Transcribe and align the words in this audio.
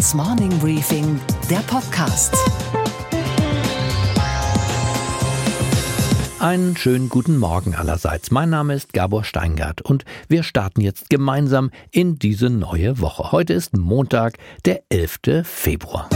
Handelsblatts 0.00 0.14
Morning 0.14 0.58
Briefing, 0.60 1.20
der 1.50 1.58
Podcast. 1.58 2.34
Einen 6.38 6.74
schönen 6.74 7.10
guten 7.10 7.36
Morgen 7.36 7.74
allerseits. 7.74 8.30
Mein 8.30 8.48
Name 8.48 8.74
ist 8.74 8.94
Gabor 8.94 9.24
Steingart 9.24 9.82
und 9.82 10.06
wir 10.28 10.42
starten 10.42 10.80
jetzt 10.80 11.10
gemeinsam 11.10 11.70
in 11.90 12.18
diese 12.18 12.48
neue 12.48 13.00
Woche. 13.00 13.30
Heute 13.30 13.52
ist 13.52 13.76
Montag, 13.76 14.38
der 14.64 14.84
11. 14.88 15.44
Februar. 15.44 16.08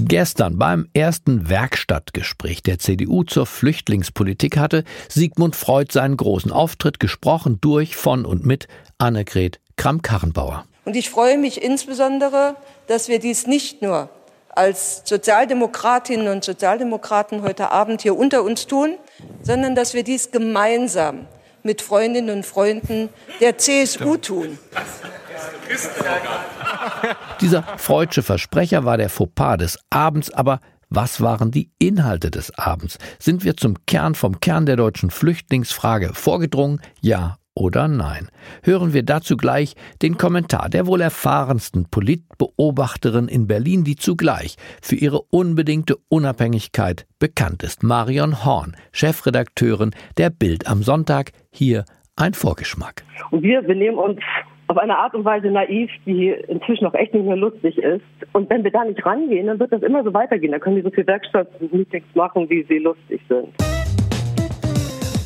Gestern 0.00 0.56
beim 0.56 0.88
ersten 0.94 1.50
Werkstattgespräch 1.50 2.62
der 2.62 2.78
CDU 2.78 3.24
zur 3.24 3.44
Flüchtlingspolitik 3.44 4.56
hatte 4.56 4.84
Sigmund 5.10 5.54
Freud 5.54 5.92
seinen 5.92 6.16
großen 6.16 6.50
Auftritt 6.50 6.98
gesprochen 6.98 7.58
durch, 7.60 7.94
von 7.94 8.24
und 8.24 8.46
mit 8.46 8.68
Annegret 8.96 9.60
Kramp-Karrenbauer. 9.76 10.64
Und 10.86 10.94
ich 10.94 11.10
freue 11.10 11.36
mich 11.36 11.62
insbesondere, 11.62 12.54
dass 12.86 13.08
wir 13.08 13.18
dies 13.18 13.48
nicht 13.48 13.82
nur 13.82 14.08
als 14.54 15.02
Sozialdemokratinnen 15.04 16.28
und 16.28 16.44
Sozialdemokraten 16.44 17.42
heute 17.42 17.72
Abend 17.72 18.02
hier 18.02 18.16
unter 18.16 18.44
uns 18.44 18.68
tun, 18.68 18.94
sondern 19.42 19.74
dass 19.74 19.94
wir 19.94 20.04
dies 20.04 20.30
gemeinsam 20.30 21.26
mit 21.64 21.82
Freundinnen 21.82 22.30
und 22.30 22.46
Freunden 22.46 23.08
der 23.40 23.58
CSU 23.58 24.16
tun. 24.16 24.60
Dieser 27.40 27.64
freudsche 27.76 28.22
Versprecher 28.22 28.84
war 28.84 28.96
der 28.96 29.08
Fauxpas 29.08 29.56
des 29.56 29.78
Abends, 29.90 30.32
aber 30.32 30.60
was 30.88 31.20
waren 31.20 31.50
die 31.50 31.72
Inhalte 31.80 32.30
des 32.30 32.56
Abends? 32.56 32.98
Sind 33.18 33.42
wir 33.42 33.56
zum 33.56 33.84
Kern 33.86 34.14
vom 34.14 34.38
Kern 34.38 34.66
der 34.66 34.76
deutschen 34.76 35.10
Flüchtlingsfrage 35.10 36.14
vorgedrungen? 36.14 36.80
Ja 37.00 37.38
oder 37.56 37.88
nein? 37.88 38.28
Hören 38.62 38.92
wir 38.92 39.02
dazu 39.02 39.36
gleich 39.36 39.74
den 40.02 40.16
Kommentar 40.18 40.68
der 40.68 40.86
wohl 40.86 41.00
erfahrensten 41.00 41.86
Politbeobachterin 41.90 43.28
in 43.28 43.46
Berlin, 43.46 43.82
die 43.82 43.96
zugleich 43.96 44.56
für 44.82 44.94
ihre 44.94 45.22
unbedingte 45.30 45.96
Unabhängigkeit 46.08 47.06
bekannt 47.18 47.62
ist. 47.62 47.82
Marion 47.82 48.44
Horn, 48.44 48.76
Chefredakteurin 48.92 49.92
der 50.18 50.30
Bild 50.30 50.68
am 50.68 50.82
Sonntag. 50.82 51.32
Hier 51.50 51.84
ein 52.16 52.34
Vorgeschmack. 52.34 53.02
Und 53.30 53.42
wir 53.42 53.62
benehmen 53.62 53.98
uns 53.98 54.20
auf 54.68 54.78
eine 54.78 54.96
Art 54.98 55.14
und 55.14 55.24
Weise 55.24 55.48
naiv, 55.48 55.90
die 56.04 56.28
inzwischen 56.48 56.86
auch 56.86 56.94
echt 56.94 57.14
nicht 57.14 57.26
mehr 57.26 57.36
lustig 57.36 57.78
ist. 57.78 58.02
Und 58.32 58.50
wenn 58.50 58.64
wir 58.64 58.70
da 58.70 58.84
nicht 58.84 59.04
rangehen, 59.04 59.46
dann 59.46 59.60
wird 59.60 59.72
das 59.72 59.82
immer 59.82 60.02
so 60.02 60.12
weitergehen. 60.12 60.52
Dann 60.52 60.60
können 60.60 60.76
die 60.76 60.82
so 60.82 60.90
viel 60.90 61.06
Werkstattmeetings 61.06 62.14
machen, 62.14 62.50
wie 62.50 62.64
sie 62.68 62.78
lustig 62.78 63.20
sind. 63.28 63.48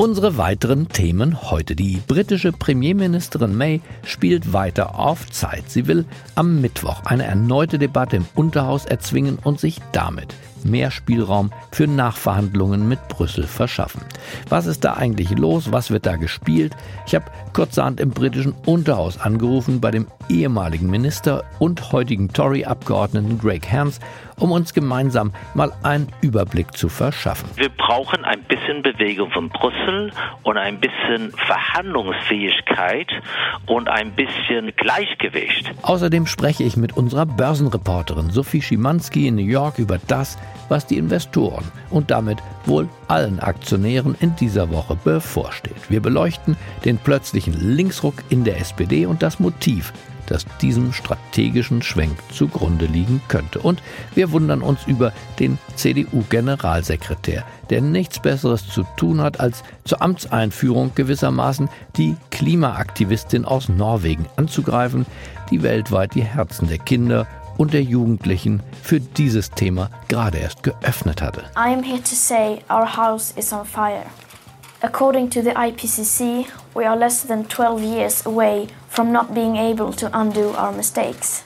Unsere 0.00 0.38
weiteren 0.38 0.88
Themen 0.88 1.50
heute. 1.50 1.76
Die 1.76 2.00
britische 2.06 2.52
Premierministerin 2.52 3.54
May 3.54 3.82
spielt 4.02 4.54
weiter 4.54 4.98
auf 4.98 5.30
Zeit. 5.30 5.64
Sie 5.68 5.86
will 5.88 6.06
am 6.34 6.62
Mittwoch 6.62 7.04
eine 7.04 7.24
erneute 7.24 7.78
Debatte 7.78 8.16
im 8.16 8.24
Unterhaus 8.34 8.86
erzwingen 8.86 9.38
und 9.44 9.60
sich 9.60 9.76
damit 9.92 10.34
mehr 10.64 10.90
Spielraum 10.90 11.52
für 11.72 11.86
Nachverhandlungen 11.86 12.88
mit 12.88 13.08
Brüssel 13.08 13.46
verschaffen. 13.46 14.02
Was 14.48 14.66
ist 14.66 14.84
da 14.84 14.94
eigentlich 14.94 15.30
los? 15.30 15.72
Was 15.72 15.90
wird 15.90 16.06
da 16.06 16.16
gespielt? 16.16 16.76
Ich 17.06 17.14
habe 17.14 17.26
kurzerhand 17.52 18.00
im 18.00 18.10
britischen 18.10 18.54
Unterhaus 18.66 19.20
angerufen 19.20 19.80
bei 19.80 19.90
dem 19.90 20.06
ehemaligen 20.28 20.88
Minister 20.88 21.44
und 21.58 21.92
heutigen 21.92 22.32
Tory-Abgeordneten 22.32 23.38
Greg 23.38 23.70
Hans, 23.70 24.00
um 24.38 24.52
uns 24.52 24.72
gemeinsam 24.72 25.32
mal 25.54 25.72
einen 25.82 26.08
Überblick 26.20 26.76
zu 26.76 26.88
verschaffen. 26.88 27.48
Wir 27.56 27.68
brauchen 27.68 28.24
ein 28.24 28.42
bisschen 28.44 28.82
Bewegung 28.82 29.30
von 29.30 29.48
Brüssel 29.48 30.12
und 30.42 30.56
ein 30.56 30.80
bisschen 30.80 31.32
Verhandlungsfähigkeit 31.46 33.08
und 33.66 33.88
ein 33.88 34.12
bisschen 34.12 34.72
Gleichgewicht. 34.76 35.70
Außerdem 35.82 36.26
spreche 36.26 36.64
ich 36.64 36.76
mit 36.76 36.96
unserer 36.96 37.26
Börsenreporterin 37.26 38.30
Sophie 38.30 38.62
Schimanski 38.62 39.28
in 39.28 39.36
New 39.36 39.42
York 39.42 39.78
über 39.78 39.98
das, 40.06 40.38
was 40.70 40.86
die 40.86 40.96
Investoren 40.96 41.64
und 41.90 42.10
damit 42.10 42.38
wohl 42.64 42.88
allen 43.08 43.40
Aktionären 43.40 44.14
in 44.20 44.36
dieser 44.36 44.70
Woche 44.70 44.96
bevorsteht. 45.02 45.90
Wir 45.90 46.00
beleuchten 46.00 46.56
den 46.84 46.98
plötzlichen 46.98 47.54
Linksruck 47.54 48.14
in 48.28 48.44
der 48.44 48.58
SPD 48.58 49.06
und 49.06 49.22
das 49.22 49.40
Motiv, 49.40 49.92
das 50.26 50.46
diesem 50.60 50.92
strategischen 50.92 51.82
Schwenk 51.82 52.16
zugrunde 52.32 52.86
liegen 52.86 53.20
könnte. 53.28 53.58
Und 53.58 53.82
wir 54.14 54.30
wundern 54.30 54.62
uns 54.62 54.86
über 54.86 55.12
den 55.38 55.58
CDU-Generalsekretär, 55.74 57.44
der 57.68 57.80
nichts 57.80 58.20
Besseres 58.20 58.66
zu 58.66 58.84
tun 58.96 59.20
hat, 59.20 59.40
als 59.40 59.64
zur 59.84 60.00
Amtseinführung 60.00 60.92
gewissermaßen 60.94 61.68
die 61.96 62.16
Klimaaktivistin 62.30 63.44
aus 63.44 63.68
Norwegen 63.68 64.26
anzugreifen, 64.36 65.04
die 65.50 65.62
weltweit 65.64 66.14
die 66.14 66.22
Herzen 66.22 66.68
der 66.68 66.78
Kinder 66.78 67.26
und 67.60 67.74
der 67.74 67.82
Jugendlichen 67.82 68.62
für 68.82 69.00
dieses 69.00 69.50
Thema 69.50 69.90
gerade 70.08 70.38
erst 70.38 70.62
geöffnet 70.62 71.20
hatte. 71.20 71.42
I 71.54 71.70
am 71.74 71.82
here 71.82 72.00
to 72.00 72.14
say 72.14 72.60
our 72.70 72.96
house 72.96 73.34
is 73.36 73.52
on 73.52 73.66
fire. 73.66 74.06
According 74.80 75.28
to 75.28 75.42
the 75.42 75.50
IPCC, 75.50 76.46
we 76.74 76.88
are 76.88 76.98
less 76.98 77.22
than 77.26 77.46
12 77.48 77.82
years 77.82 78.24
away 78.24 78.66
from 78.88 79.12
not 79.12 79.34
being 79.34 79.58
able 79.58 79.94
to 79.94 80.06
undo 80.18 80.54
our 80.56 80.72
mistakes. 80.72 81.42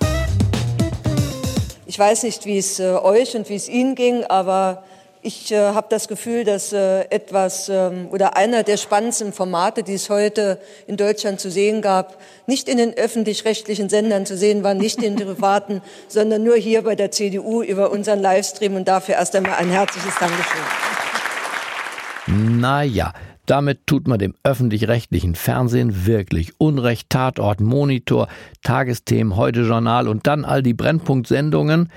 Ich 1.84 1.98
weiß 1.98 2.22
nicht, 2.22 2.46
wie 2.46 2.58
es 2.58 2.78
äh, 2.78 2.92
euch 2.92 3.36
und 3.36 3.48
wie 3.48 3.56
es 3.56 3.68
Ihnen 3.68 3.96
ging, 3.96 4.22
aber 4.22 4.84
ich 5.24 5.50
äh, 5.52 5.56
habe 5.56 5.86
das 5.88 6.06
Gefühl, 6.06 6.44
dass 6.44 6.72
äh, 6.72 7.00
etwas 7.08 7.70
ähm, 7.70 8.08
oder 8.10 8.36
einer 8.36 8.62
der 8.62 8.76
spannendsten 8.76 9.32
Formate, 9.32 9.82
die 9.82 9.94
es 9.94 10.10
heute 10.10 10.60
in 10.86 10.98
Deutschland 10.98 11.40
zu 11.40 11.50
sehen 11.50 11.80
gab, 11.80 12.18
nicht 12.46 12.68
in 12.68 12.76
den 12.76 12.92
öffentlich-rechtlichen 12.92 13.88
Sendern 13.88 14.26
zu 14.26 14.36
sehen 14.36 14.62
war, 14.62 14.74
nicht 14.74 15.02
in 15.02 15.16
den 15.16 15.26
privaten, 15.26 15.80
sondern 16.08 16.44
nur 16.44 16.56
hier 16.56 16.82
bei 16.82 16.94
der 16.94 17.10
CDU 17.10 17.62
über 17.62 17.90
unseren 17.90 18.20
Livestream. 18.20 18.76
Und 18.76 18.86
dafür 18.86 19.14
erst 19.14 19.34
einmal 19.34 19.54
ein 19.54 19.70
herzliches 19.70 20.14
Dankeschön. 20.20 20.60
Naja, 22.60 23.12
damit 23.46 23.86
tut 23.86 24.06
man 24.06 24.18
dem 24.18 24.34
öffentlich-rechtlichen 24.44 25.36
Fernsehen 25.36 26.04
wirklich 26.06 26.52
Unrecht. 26.58 27.08
Tatort, 27.08 27.60
Monitor, 27.60 28.28
Tagesthemen, 28.62 29.36
Heute 29.36 29.62
Journal 29.62 30.06
und 30.06 30.26
dann 30.26 30.44
all 30.44 30.62
die 30.62 30.74
Brennpunktsendungen 30.74 31.90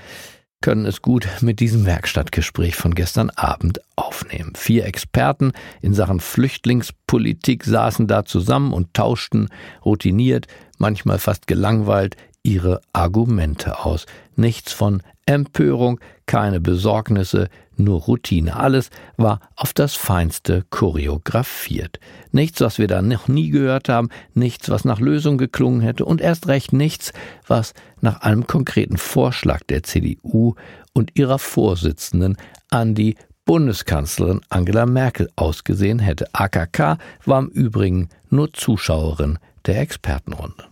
können 0.60 0.86
es 0.86 1.02
gut 1.02 1.28
mit 1.40 1.60
diesem 1.60 1.86
Werkstattgespräch 1.86 2.74
von 2.74 2.94
gestern 2.94 3.30
Abend 3.30 3.80
aufnehmen. 3.96 4.52
Vier 4.56 4.86
Experten 4.86 5.52
in 5.80 5.94
Sachen 5.94 6.20
Flüchtlingspolitik 6.20 7.64
saßen 7.64 8.06
da 8.06 8.24
zusammen 8.24 8.72
und 8.72 8.94
tauschten 8.94 9.48
routiniert, 9.84 10.46
manchmal 10.78 11.18
fast 11.18 11.46
gelangweilt, 11.46 12.16
ihre 12.42 12.80
Argumente 12.92 13.84
aus. 13.84 14.06
Nichts 14.36 14.72
von 14.72 15.02
Empörung, 15.28 16.00
keine 16.24 16.58
Besorgnisse, 16.58 17.48
nur 17.76 18.00
Routine. 18.00 18.56
Alles 18.56 18.88
war 19.18 19.40
auf 19.56 19.74
das 19.74 19.94
Feinste 19.94 20.64
choreografiert. 20.70 22.00
Nichts, 22.32 22.62
was 22.62 22.78
wir 22.78 22.88
da 22.88 23.02
noch 23.02 23.28
nie 23.28 23.50
gehört 23.50 23.90
haben, 23.90 24.08
nichts, 24.32 24.70
was 24.70 24.86
nach 24.86 25.00
Lösung 25.00 25.36
geklungen 25.36 25.82
hätte 25.82 26.06
und 26.06 26.22
erst 26.22 26.48
recht 26.48 26.72
nichts, 26.72 27.12
was 27.46 27.74
nach 28.00 28.22
einem 28.22 28.46
konkreten 28.46 28.96
Vorschlag 28.96 29.60
der 29.68 29.82
CDU 29.82 30.54
und 30.94 31.18
ihrer 31.18 31.38
Vorsitzenden 31.38 32.38
an 32.70 32.94
die 32.94 33.14
Bundeskanzlerin 33.44 34.40
Angela 34.48 34.86
Merkel 34.86 35.28
ausgesehen 35.36 35.98
hätte. 35.98 36.26
AKK 36.32 36.96
war 37.26 37.40
im 37.40 37.48
Übrigen 37.48 38.08
nur 38.30 38.52
Zuschauerin 38.54 39.38
der 39.66 39.80
Expertenrunde. 39.80 40.67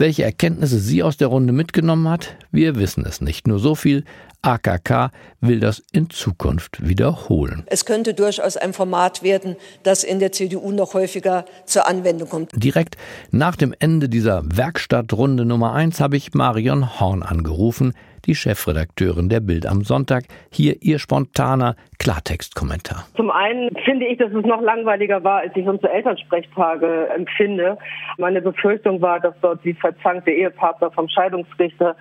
Welche 0.00 0.22
Erkenntnisse 0.22 0.78
sie 0.78 1.02
aus 1.02 1.16
der 1.16 1.26
Runde 1.26 1.52
mitgenommen 1.52 2.08
hat, 2.08 2.36
wir 2.52 2.76
wissen 2.76 3.04
es 3.04 3.20
nicht. 3.20 3.48
Nur 3.48 3.58
so 3.58 3.74
viel, 3.74 4.04
AKK 4.42 5.10
will 5.40 5.58
das 5.58 5.82
in 5.90 6.08
Zukunft 6.08 6.86
wiederholen. 6.86 7.64
Es 7.66 7.84
könnte 7.84 8.14
durchaus 8.14 8.56
ein 8.56 8.72
Format 8.72 9.24
werden, 9.24 9.56
das 9.82 10.04
in 10.04 10.20
der 10.20 10.30
CDU 10.30 10.70
noch 10.70 10.94
häufiger 10.94 11.44
zur 11.66 11.88
Anwendung 11.88 12.28
kommt. 12.28 12.52
Direkt 12.54 12.96
nach 13.32 13.56
dem 13.56 13.74
Ende 13.76 14.08
dieser 14.08 14.44
Werkstattrunde 14.44 15.44
Nummer 15.44 15.72
1 15.72 15.98
habe 15.98 16.16
ich 16.16 16.32
Marion 16.32 17.00
Horn 17.00 17.24
angerufen, 17.24 17.92
die 18.26 18.34
Chefredakteurin 18.34 19.28
der 19.28 19.40
Bild 19.40 19.66
am 19.66 19.82
Sonntag. 19.82 20.24
Hier 20.52 20.76
ihr 20.80 20.98
spontaner 20.98 21.76
Klartextkommentar. 21.98 23.06
Zum 23.16 23.30
einen 23.30 23.70
finde 23.84 24.06
ich, 24.06 24.18
dass 24.18 24.32
es 24.32 24.44
noch 24.44 24.60
langweiliger 24.60 25.22
war, 25.24 25.40
als 25.40 25.54
ich 25.56 25.66
unsere 25.66 25.92
Elternsprechtage 25.92 27.08
empfinde. 27.14 27.78
Meine 28.18 28.40
Befürchtung 28.40 29.00
war, 29.00 29.20
dass 29.20 29.34
dort 29.40 29.64
die 29.64 29.74
verzankte 29.74 30.30
Ehepartner 30.30 30.90
vom 30.90 31.08
Scheidungsrichter 31.08 31.96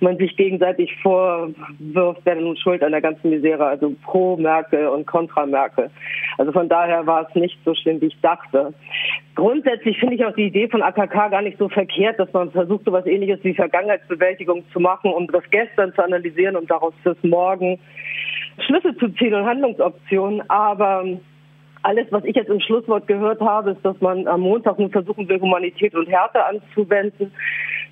man 0.00 0.18
sich 0.18 0.36
gegenseitig 0.36 0.94
vorwirft, 1.02 2.20
wer 2.24 2.34
nun 2.36 2.56
schuld 2.56 2.82
an 2.82 2.92
der 2.92 3.00
ganzen 3.00 3.30
Misere, 3.30 3.66
also 3.66 3.94
pro 4.04 4.36
Merkel 4.36 4.88
und 4.88 5.06
kontra 5.06 5.46
Merkel. 5.46 5.90
Also 6.38 6.52
von 6.52 6.68
daher 6.68 7.06
war 7.06 7.26
es 7.28 7.34
nicht 7.34 7.58
so 7.64 7.74
schlimm, 7.74 8.00
wie 8.00 8.06
ich 8.06 8.20
dachte. 8.20 8.74
Grundsätzlich 9.36 9.98
finde 9.98 10.14
ich 10.14 10.24
auch 10.24 10.34
die 10.34 10.46
Idee 10.46 10.66
von 10.66 10.82
AKK 10.82 11.28
gar 11.28 11.42
nicht 11.42 11.58
so 11.58 11.68
verkehrt, 11.68 12.18
dass 12.18 12.32
man 12.32 12.50
versucht, 12.50 12.86
so 12.86 12.90
etwas 12.90 13.06
ähnliches 13.06 13.38
wie 13.44 13.52
Vergangenheitsbewältigung 13.52 14.64
zu 14.72 14.80
machen, 14.80 15.12
um 15.12 15.26
das 15.26 15.44
gestern 15.50 15.92
zu 15.92 16.02
analysieren 16.02 16.56
und 16.56 16.70
daraus 16.70 16.94
fürs 17.02 17.22
Morgen 17.22 17.78
Schlüsse 18.66 18.96
zu 18.96 19.10
ziehen 19.10 19.34
und 19.34 19.44
Handlungsoptionen. 19.44 20.42
Aber 20.48 21.04
alles, 21.82 22.06
was 22.10 22.24
ich 22.24 22.34
jetzt 22.34 22.48
im 22.48 22.60
Schlusswort 22.60 23.06
gehört 23.06 23.42
habe, 23.42 23.72
ist, 23.72 23.84
dass 23.84 24.00
man 24.00 24.26
am 24.26 24.40
Montag 24.40 24.78
nun 24.78 24.90
versuchen 24.90 25.28
will, 25.28 25.38
Humanität 25.38 25.94
und 25.94 26.08
Härte 26.08 26.42
anzuwenden. 26.42 27.30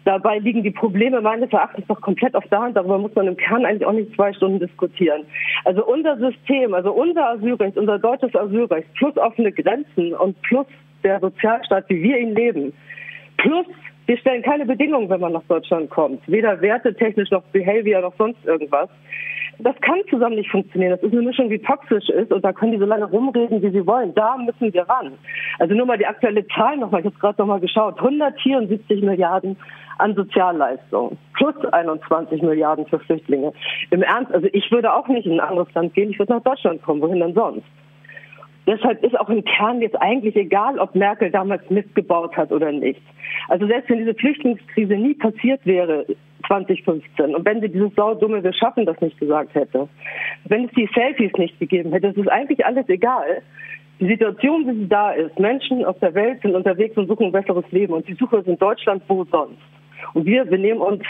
Dabei 0.07 0.39
liegen 0.39 0.63
die 0.63 0.71
Probleme 0.71 1.21
meines 1.21 1.53
Erachtens 1.53 1.87
doch 1.89 2.01
komplett 2.01 2.35
auf 2.35 2.45
der 2.49 2.61
Hand. 2.61 2.77
Darüber 2.77 2.99
muss 2.99 3.15
man 3.15 3.27
im 3.27 3.37
Kern 3.37 3.67
eigentlich 3.67 3.87
auch 3.87 3.93
nicht 3.93 4.15
zwei 4.15 4.33
Stunden 4.33 4.61
diskutieren. 4.61 5.25
Also 5.65 5.85
unser 5.85 6.17
System, 6.17 6.73
also 6.73 6.91
unser 6.91 7.29
Asylrecht, 7.29 7.77
unser 7.77 7.99
deutsches 7.99 8.35
Asylrecht, 8.35 8.89
plus 8.95 9.17
offene 9.19 9.53
Grenzen 9.53 10.15
und 10.15 10.41
plus 10.41 10.67
der 11.05 11.21
Sozialstaat, 11.21 11.89
wie 11.89 12.03
wir 12.03 12.19
ihn 12.19 12.35
leben, 12.35 12.73
plus 13.37 13.67
wir 14.07 14.19
stellen 14.19 14.43
keine 14.43 14.67
Bedingungen, 14.67 15.09
wenn 15.09 15.21
man 15.21 15.33
nach 15.33 15.45
Deutschland 15.49 15.89
kommt, 15.91 16.21
weder 16.29 16.61
wertetechnisch 16.61 17.31
noch 17.31 17.43
Behavior 17.53 18.03
noch 18.03 18.15
sonst 18.19 18.45
irgendwas. 18.45 18.91
Das 19.61 19.77
kann 19.81 20.01
zusammen 20.11 20.35
nicht 20.35 20.51
funktionieren. 20.51 20.91
Das 20.91 21.03
ist 21.03 21.13
eine 21.13 21.23
Mischung, 21.23 21.49
die 21.49 21.61
toxisch 21.61 22.09
ist 22.09 22.33
und 22.33 22.45
da 22.45 22.53
können 22.53 22.73
die 22.73 22.79
so 22.79 22.87
lange 22.87 23.05
rumreden, 23.05 23.63
wie 23.63 23.71
sie 23.71 23.87
wollen. 23.87 24.13
Da 24.15 24.37
müssen 24.37 24.75
wir 24.75 24.83
ran. 24.83 25.13
Also 25.59 25.75
nur 25.75 25.87
mal 25.87 25.97
die 25.97 26.07
aktuelle 26.07 26.47
Zahl 26.49 26.77
nochmal, 26.77 27.01
ich 27.01 27.07
habe 27.07 27.19
gerade 27.19 27.41
nochmal 27.41 27.61
geschaut. 27.61 27.99
174 27.99 29.03
Milliarden 29.03 29.57
an 29.99 30.15
Sozialleistungen 30.15 31.17
plus 31.35 31.55
21 31.73 32.43
Milliarden 32.43 32.87
für 32.87 32.99
Flüchtlinge. 32.99 33.53
Im 33.91 34.03
Ernst, 34.03 34.33
also 34.33 34.49
ich 34.53 34.71
würde 34.71 34.93
auch 34.93 35.07
nicht 35.09 35.27
in 35.27 35.35
ein 35.35 35.41
anderes 35.41 35.73
Land 35.75 35.95
gehen, 35.95 36.11
ich 36.11 36.19
würde 36.19 36.35
nach 36.35 36.43
Deutschland 36.43 36.83
kommen, 36.83 37.01
wohin 37.01 37.21
denn 37.21 37.35
sonst? 37.35 37.65
Deshalb 38.67 39.05
ist 39.05 39.19
auch 39.19 39.29
im 39.29 39.45
Kern 39.45 39.83
jetzt 39.83 40.01
eigentlich 40.01 40.37
egal, 40.37 40.79
ob 40.79 40.95
Merkel 40.95 41.31
damals 41.31 41.69
mitgebaut 41.69 42.37
hat 42.37 42.51
oder 42.51 42.73
nicht. 42.73 43.03
Also 43.49 43.67
selbst 43.67 43.91
wenn 43.91 43.99
diese 43.99 44.15
Flüchtlingskrise 44.15 44.95
nie 44.95 45.15
passiert 45.15 45.61
wäre, 45.65 46.07
2015, 46.47 47.35
und 47.35 47.45
wenn 47.45 47.61
sie 47.61 47.69
dieses 47.69 47.95
saudumme 47.95 48.43
Wir 48.43 48.53
schaffen 48.53 48.85
das 48.87 49.01
nicht 49.01 49.19
gesagt 49.19 49.55
hätte, 49.55 49.89
wenn 50.45 50.67
es 50.67 50.71
die 50.73 50.89
Selfies 50.95 51.33
nicht 51.39 51.59
gegeben 51.59 51.93
hätte, 51.93 52.09
es 52.09 52.17
ist 52.17 52.29
eigentlich 52.29 52.65
alles 52.65 52.89
egal. 52.89 53.43
Die 54.01 54.09
Situation, 54.09 54.67
wie 54.67 54.81
sie 54.81 54.89
da 54.89 55.13
ist, 55.13 55.39
Menschen 55.39 55.85
auf 55.85 55.99
der 56.01 56.15
Welt 56.15 56.43
sind 56.43 56.55
unterwegs 56.55 56.97
und 56.97 57.07
suchen 57.07 57.27
ein 57.27 57.33
besseres 57.33 57.65
Leben 57.71 57.93
und 57.93 58.07
die 58.09 58.15
Suche 58.15 58.39
ist 58.39 58.49
in 58.49 58.59
Deutschland, 58.59 59.03
wo 59.09 59.25
sonst. 59.25 59.63
Und 60.13 60.27
wir 60.27 60.45
benehmen 60.45 60.81
uns 60.81 61.03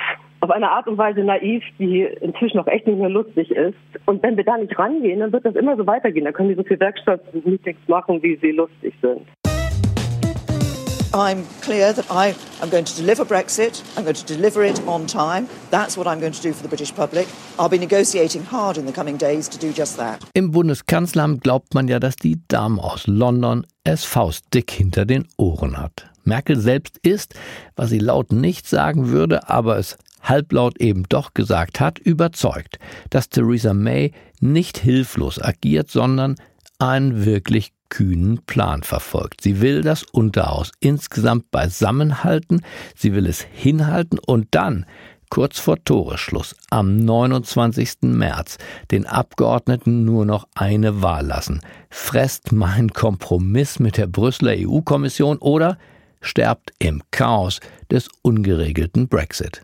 auf 0.44 0.50
eine 0.50 0.70
Art 0.70 0.87
und 0.87 0.99
Weise 0.99 1.20
naiv, 1.20 1.64
die 1.79 2.02
inzwischen 2.20 2.58
auch 2.58 2.67
echt 2.67 2.87
nicht 2.87 2.99
mehr 2.99 3.08
lustig 3.08 3.50
ist. 3.50 3.75
Und 4.05 4.23
wenn 4.23 4.37
wir 4.37 4.44
da 4.44 4.58
nicht 4.58 4.79
rangehen, 4.79 5.20
dann 5.20 5.32
wird 5.32 5.46
das 5.46 5.55
immer 5.55 5.75
so 5.76 5.87
weitergehen. 5.87 6.26
Dann 6.26 6.35
können 6.35 6.50
wir 6.50 6.56
so 6.56 6.62
viele 6.62 6.81
Werkstattmeetings 6.81 7.79
machen, 7.88 8.23
wie 8.23 8.37
sie 8.43 8.50
lustig 8.50 8.93
sind. 9.00 9.23
I'm 11.14 11.44
clear 11.62 11.94
that 11.94 12.06
I 12.11 12.35
am 12.61 12.70
going 12.70 12.85
to 12.85 12.94
deliver 12.94 13.25
Brexit. 13.25 13.82
I'm 13.96 14.02
going 14.02 14.17
to 14.17 14.26
deliver 14.26 14.64
it 14.64 14.82
on 14.87 15.06
time. 15.06 15.46
That's 15.70 15.96
what 15.96 16.06
I'm 16.06 16.19
going 16.20 16.32
to 16.32 16.43
do 16.43 16.52
for 16.52 16.62
the 16.62 16.69
British 16.69 16.93
public. 16.93 17.26
I'll 17.58 17.70
be 17.70 17.79
negotiating 17.79 18.44
hard 18.44 18.76
in 18.76 18.85
the 18.85 18.93
coming 18.93 19.17
days 19.17 19.49
to 19.49 19.58
do 19.58 19.73
just 19.73 19.96
that. 19.96 20.19
Im 20.35 20.50
Bundeskanzleramt 20.50 21.43
glaubt 21.43 21.73
man 21.73 21.88
ja, 21.88 22.00
dass 22.00 22.17
die 22.17 22.43
Dame 22.49 22.82
aus 22.82 23.06
London 23.06 23.64
es 23.85 24.05
faustdick 24.05 24.73
hinter 24.73 25.06
den 25.06 25.26
Ohren 25.38 25.79
hat. 25.79 26.11
Merkel 26.25 26.56
selbst 26.56 26.99
ist, 26.99 27.35
was 27.76 27.91
sie 27.91 27.99
laut 27.99 28.32
nicht 28.32 28.67
sagen 28.67 29.11
würde, 29.11 29.49
aber 29.49 29.79
es 29.79 29.96
halblaut 30.24 30.80
eben 30.80 31.04
doch 31.08 31.34
gesagt 31.34 31.80
hat, 31.80 31.98
überzeugt, 31.98 32.78
dass 33.10 33.28
Theresa 33.28 33.74
May 33.74 34.12
nicht 34.40 34.78
hilflos 34.78 35.40
agiert, 35.40 35.90
sondern 35.90 36.34
einen 36.78 37.24
wirklich 37.24 37.72
kühnen 37.88 38.40
Plan 38.44 38.82
verfolgt. 38.82 39.40
Sie 39.40 39.60
will 39.60 39.82
das 39.82 40.02
Unterhaus 40.02 40.72
insgesamt 40.80 41.50
beisammenhalten, 41.50 42.62
sie 42.96 43.14
will 43.14 43.26
es 43.26 43.40
hinhalten 43.40 44.18
und 44.18 44.48
dann 44.50 44.84
kurz 45.30 45.58
vor 45.58 45.82
Toreschluss 45.82 46.54
am 46.70 46.96
29. 46.96 48.02
März 48.02 48.58
den 48.90 49.06
Abgeordneten 49.06 50.04
nur 50.04 50.24
noch 50.24 50.46
eine 50.54 51.02
Wahl 51.02 51.26
lassen. 51.26 51.60
Fresst 51.90 52.52
mein 52.52 52.90
Kompromiss 52.90 53.78
mit 53.78 53.96
der 53.96 54.06
Brüsseler 54.06 54.54
EU-Kommission 54.56 55.38
oder 55.38 55.78
sterbt 56.24 56.72
im 56.78 57.02
Chaos 57.10 57.60
des 57.90 58.08
ungeregelten 58.22 59.08
Brexit. 59.08 59.62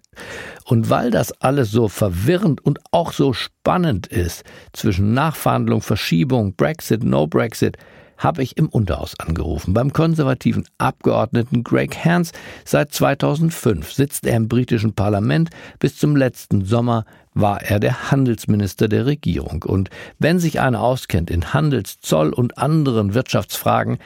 Und 0.64 0.90
weil 0.90 1.10
das 1.10 1.32
alles 1.40 1.70
so 1.70 1.88
verwirrend 1.88 2.64
und 2.64 2.78
auch 2.92 3.12
so 3.12 3.32
spannend 3.32 4.06
ist 4.06 4.44
zwischen 4.72 5.14
Nachverhandlung, 5.14 5.80
Verschiebung, 5.80 6.54
Brexit, 6.54 7.02
No 7.02 7.26
Brexit, 7.26 7.76
habe 8.20 8.42
ich 8.42 8.56
im 8.58 8.68
Unterhaus 8.68 9.18
angerufen. 9.18 9.72
Beim 9.72 9.92
konservativen 9.92 10.66
Abgeordneten 10.78 11.64
Greg 11.64 11.96
Hans. 12.04 12.32
Seit 12.64 12.92
2005 12.92 13.90
sitzt 13.92 14.26
er 14.26 14.36
im 14.36 14.46
britischen 14.46 14.92
Parlament. 14.92 15.50
Bis 15.78 15.96
zum 15.96 16.16
letzten 16.16 16.64
Sommer 16.64 17.06
war 17.32 17.62
er 17.62 17.80
der 17.80 18.10
Handelsminister 18.10 18.88
der 18.88 19.06
Regierung. 19.06 19.62
Und 19.62 19.88
wenn 20.18 20.38
sich 20.38 20.60
einer 20.60 20.82
auskennt 20.82 21.30
in 21.30 21.54
Handels-, 21.54 22.00
Zoll- 22.00 22.34
und 22.34 22.58
anderen 22.58 23.14
Wirtschaftsfragen, 23.14 23.98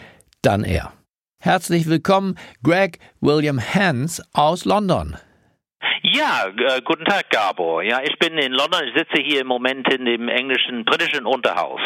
dann 0.43 0.63
er. 0.63 0.93
Herzlich 1.45 1.87
willkommen, 1.91 2.39
Greg 2.63 3.01
William 3.21 3.61
Hans 3.61 4.23
aus 4.33 4.65
London. 4.65 5.15
Ja, 6.03 6.47
äh, 6.47 6.81
guten 6.83 7.05
Tag, 7.05 7.29
Gabor. 7.29 7.83
Ja, 7.83 7.99
ich 8.03 8.19
bin 8.19 8.39
in 8.39 8.53
London. 8.53 8.81
Ich 8.89 8.99
sitze 8.99 9.23
hier 9.23 9.43
im 9.43 9.49
Moment 9.49 9.87
in 9.93 10.07
dem 10.07 10.29
englischen, 10.29 10.87
britischen 10.87 11.27
Unterhaus. 11.27 11.83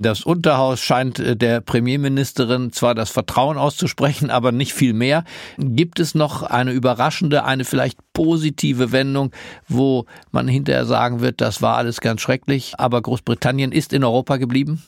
Das 0.00 0.24
Unterhaus 0.24 0.80
scheint 0.80 1.20
äh, 1.20 1.36
der 1.36 1.60
Premierministerin 1.60 2.72
zwar 2.72 2.96
das 2.96 3.12
Vertrauen 3.12 3.58
auszusprechen, 3.58 4.28
aber 4.28 4.50
nicht 4.50 4.72
viel 4.72 4.92
mehr. 4.92 5.22
Gibt 5.56 6.00
es 6.00 6.16
noch 6.16 6.42
eine 6.42 6.72
überraschende, 6.72 7.44
eine 7.44 7.64
vielleicht 7.64 8.00
positive 8.12 8.90
Wendung, 8.90 9.30
wo 9.68 10.06
man 10.32 10.48
hinterher 10.48 10.84
sagen 10.84 11.20
wird, 11.20 11.40
das 11.40 11.62
war 11.62 11.76
alles 11.76 12.00
ganz 12.00 12.22
schrecklich, 12.22 12.72
aber 12.78 13.00
Großbritannien 13.02 13.70
ist 13.70 13.92
in 13.92 14.02
Europa 14.02 14.36
geblieben? 14.36 14.82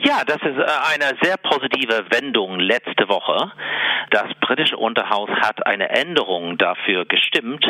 Ja, 0.00 0.22
das 0.26 0.36
ist 0.36 0.58
äh, 0.58 0.66
eine 0.94 1.16
sehr 1.22 1.36
positive 1.38 2.04
Wendung 2.10 2.60
letzte 2.60 3.08
Woche. 3.08 3.52
Das 4.10 4.26
britische 4.40 4.76
Unterhaus 4.76 5.30
hat 5.30 5.66
eine 5.66 5.88
Änderung 5.88 6.58
dafür 6.58 7.06
gestimmt, 7.06 7.66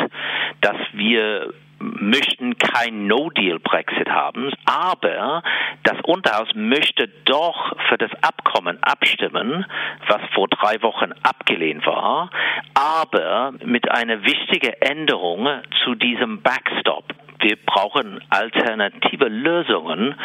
dass 0.61 0.77
wir 0.93 1.53
möchten 1.79 2.57
kein 2.57 3.07
No-Deal-Brexit 3.07 4.09
haben, 4.09 4.51
aber 4.65 5.43
das 5.83 5.97
Unterhaus 6.03 6.49
möchte 6.55 7.07
doch 7.25 7.75
für 7.87 7.97
das 7.97 8.11
Abkommen 8.21 8.81
abstimmen, 8.81 9.65
was 10.07 10.21
vor 10.33 10.47
drei 10.47 10.81
Wochen 10.81 11.11
abgelehnt 11.23 11.85
war, 11.85 12.31
aber 12.73 13.53
mit 13.63 13.91
einer 13.91 14.23
wichtigen 14.23 14.73
Änderung 14.81 15.47
zu 15.83 15.93
diesem 15.95 16.41
Backstop 16.41 17.13
wir 17.39 17.57
brauchen 17.65 18.19
alternative 18.29 19.27
Lösungen 19.27 20.15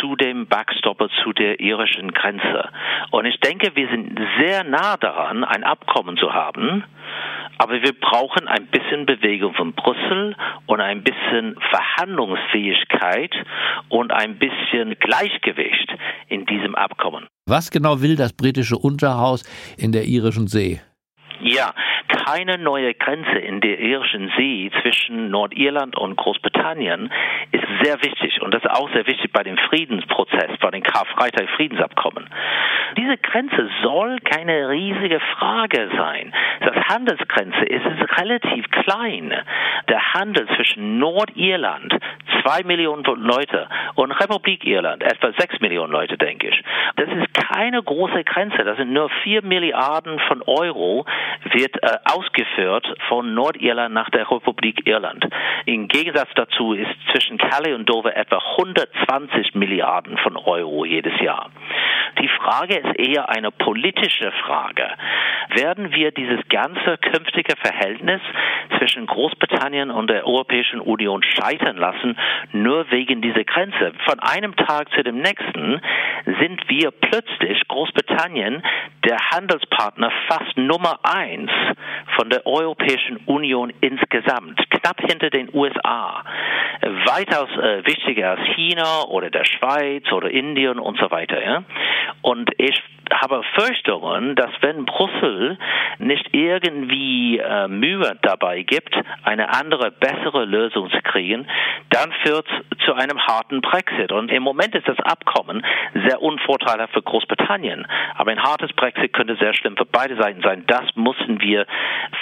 zu 0.00 0.16
dem 0.16 0.46
Backstopper, 0.46 1.08
zu 1.22 1.32
der 1.32 1.60
irischen 1.60 2.12
Grenze. 2.12 2.68
Und 3.10 3.26
ich 3.26 3.38
denke, 3.40 3.72
wir 3.74 3.88
sind 3.88 4.18
sehr 4.40 4.64
nah 4.64 4.96
daran, 4.96 5.44
ein 5.44 5.64
Abkommen 5.64 6.16
zu 6.16 6.32
haben. 6.32 6.84
Aber 7.58 7.74
wir 7.82 7.92
brauchen 7.92 8.48
ein 8.48 8.66
bisschen 8.68 9.04
Bewegung 9.04 9.52
von 9.52 9.74
Brüssel 9.74 10.34
und 10.66 10.80
ein 10.80 11.02
bisschen 11.02 11.56
Verhandlungsfähigkeit 11.70 13.34
und 13.90 14.12
ein 14.12 14.38
bisschen 14.38 14.98
Gleichgewicht 14.98 15.94
in 16.28 16.46
diesem 16.46 16.74
Abkommen. 16.74 17.26
Was 17.46 17.70
genau 17.70 18.00
will 18.00 18.16
das 18.16 18.32
britische 18.32 18.78
Unterhaus 18.78 19.42
in 19.76 19.92
der 19.92 20.04
irischen 20.04 20.46
See? 20.46 20.80
Ja, 21.42 21.72
keine 22.26 22.58
neue 22.58 22.92
Grenze 22.94 23.38
in 23.38 23.60
der 23.60 23.78
irischen 23.78 24.30
See 24.36 24.70
zwischen 24.82 25.30
Nordirland 25.30 25.96
und 25.96 26.16
Großbritannien 26.16 27.10
ist 27.52 27.64
sehr 27.82 28.02
wichtig 28.02 28.42
und 28.42 28.52
das 28.52 28.62
ist 28.62 28.70
auch 28.70 28.90
sehr 28.92 29.06
wichtig 29.06 29.32
bei 29.32 29.42
dem 29.42 29.56
Friedensprozess, 29.56 30.58
bei 30.60 30.70
dem 30.70 30.82
Karfreitag-Friedensabkommen. 30.82 32.28
Diese 32.96 33.16
Grenze 33.18 33.70
soll 33.82 34.18
keine 34.20 34.68
riesige 34.68 35.20
Frage 35.20 35.90
sein. 35.96 36.32
Das 36.60 36.76
Handelsgrenze 36.88 37.64
ist, 37.64 37.86
ist 37.86 38.20
relativ 38.20 38.70
klein. 38.70 39.32
Der 39.88 40.14
Handel 40.14 40.46
zwischen 40.56 40.98
Nordirland, 40.98 41.94
zwei 42.42 42.62
Millionen 42.64 43.04
Leute, 43.04 43.68
und 43.94 44.12
Republik 44.12 44.64
Irland, 44.64 45.02
etwa 45.02 45.32
sechs 45.38 45.58
Millionen 45.60 45.92
Leute, 45.92 46.18
denke 46.18 46.48
ich. 46.48 46.62
Das 46.96 47.08
ist 47.08 47.32
keine 47.52 47.82
große 47.82 48.24
Grenze. 48.24 48.64
Das 48.64 48.76
sind 48.76 48.92
nur 48.92 49.08
vier 49.22 49.42
Milliarden 49.42 50.18
von 50.28 50.42
Euro, 50.42 51.04
wird 51.52 51.82
äh, 51.82 51.98
ausgeführt 52.04 52.86
von 53.08 53.34
Nordirland 53.34 53.94
nach 53.94 54.10
der 54.10 54.30
Republik 54.30 54.86
Irland. 54.86 55.26
Im 55.66 55.88
Gegensatz 55.88 56.28
dazu 56.34 56.72
ist 56.72 56.90
zwischen 57.12 57.38
Calais 57.38 57.74
und 57.74 57.88
Dover 57.88 58.16
etwa 58.16 58.38
120 58.58 59.54
Milliarden 59.54 60.18
von 60.18 60.36
Euro 60.36 60.84
jedes 60.84 61.18
Jahr. 61.20 61.50
Die 62.20 62.28
Frage 62.28 62.76
ist 62.78 62.98
eher 62.98 63.28
eine 63.28 63.50
politische 63.50 64.32
Frage. 64.44 64.88
Werden 65.50 65.92
wir 65.92 66.10
dieses 66.10 66.40
ganze 66.48 66.98
künftige 66.98 67.56
Verhältnis 67.56 68.20
zwischen 68.78 69.06
Großbritannien 69.06 69.90
und 69.90 70.10
der 70.10 70.26
Europäischen 70.26 70.80
Union 70.80 71.22
scheitern 71.22 71.76
lassen, 71.76 72.18
nur 72.52 72.90
wegen 72.90 73.20
dieser 73.20 73.44
Grenze? 73.44 73.92
Von 74.04 74.20
einem 74.20 74.54
Tag 74.56 74.90
zu 74.92 75.02
dem 75.02 75.20
nächsten 75.20 75.80
sind 76.40 76.68
wir 76.68 76.90
plötzlich 76.90 77.66
Großbritannien 77.68 78.62
der 79.04 79.18
Handelspartner 79.30 80.10
fast 80.28 80.56
Nummer 80.56 80.98
eins 81.02 81.19
von 82.16 82.30
der 82.30 82.46
Europäischen 82.46 83.18
Union 83.26 83.72
insgesamt, 83.80 84.58
knapp 84.70 85.00
hinter 85.00 85.30
den 85.30 85.48
USA, 85.54 86.24
weitaus 86.80 87.50
äh, 87.50 87.86
wichtiger 87.86 88.30
als 88.32 88.40
China 88.54 89.04
oder 89.08 89.30
der 89.30 89.44
Schweiz 89.44 90.10
oder 90.12 90.30
Indien 90.30 90.78
und 90.78 90.98
so 90.98 91.10
weiter. 91.10 91.42
Ja? 91.42 91.64
Und 92.22 92.50
ich 92.58 92.82
habe 93.14 93.42
Fürchtungen, 93.54 94.34
dass 94.36 94.50
wenn 94.60 94.84
Brüssel 94.84 95.58
nicht 95.98 96.28
irgendwie 96.32 97.38
äh, 97.38 97.68
Mühe 97.68 98.18
dabei 98.22 98.62
gibt, 98.62 98.94
eine 99.22 99.54
andere, 99.54 99.90
bessere 99.90 100.44
Lösung 100.44 100.90
zu 100.90 101.00
kriegen, 101.02 101.46
dann 101.90 102.12
führt 102.24 102.46
es 102.48 102.84
zu 102.84 102.94
einem 102.94 103.18
harten 103.18 103.60
Brexit. 103.60 104.12
Und 104.12 104.30
im 104.30 104.42
Moment 104.42 104.74
ist 104.74 104.88
das 104.88 104.98
Abkommen 105.00 105.64
sehr 106.06 106.22
unvorteilhaft 106.22 106.92
für 106.92 107.02
Großbritannien. 107.02 107.86
Aber 108.16 108.30
ein 108.30 108.42
hartes 108.42 108.72
Brexit 108.72 109.12
könnte 109.12 109.36
sehr 109.36 109.54
schlimm 109.54 109.76
für 109.76 109.86
beide 109.86 110.16
Seiten 110.16 110.42
sein. 110.42 110.64
Das 110.66 110.84
müssen 110.94 111.40
wir 111.40 111.66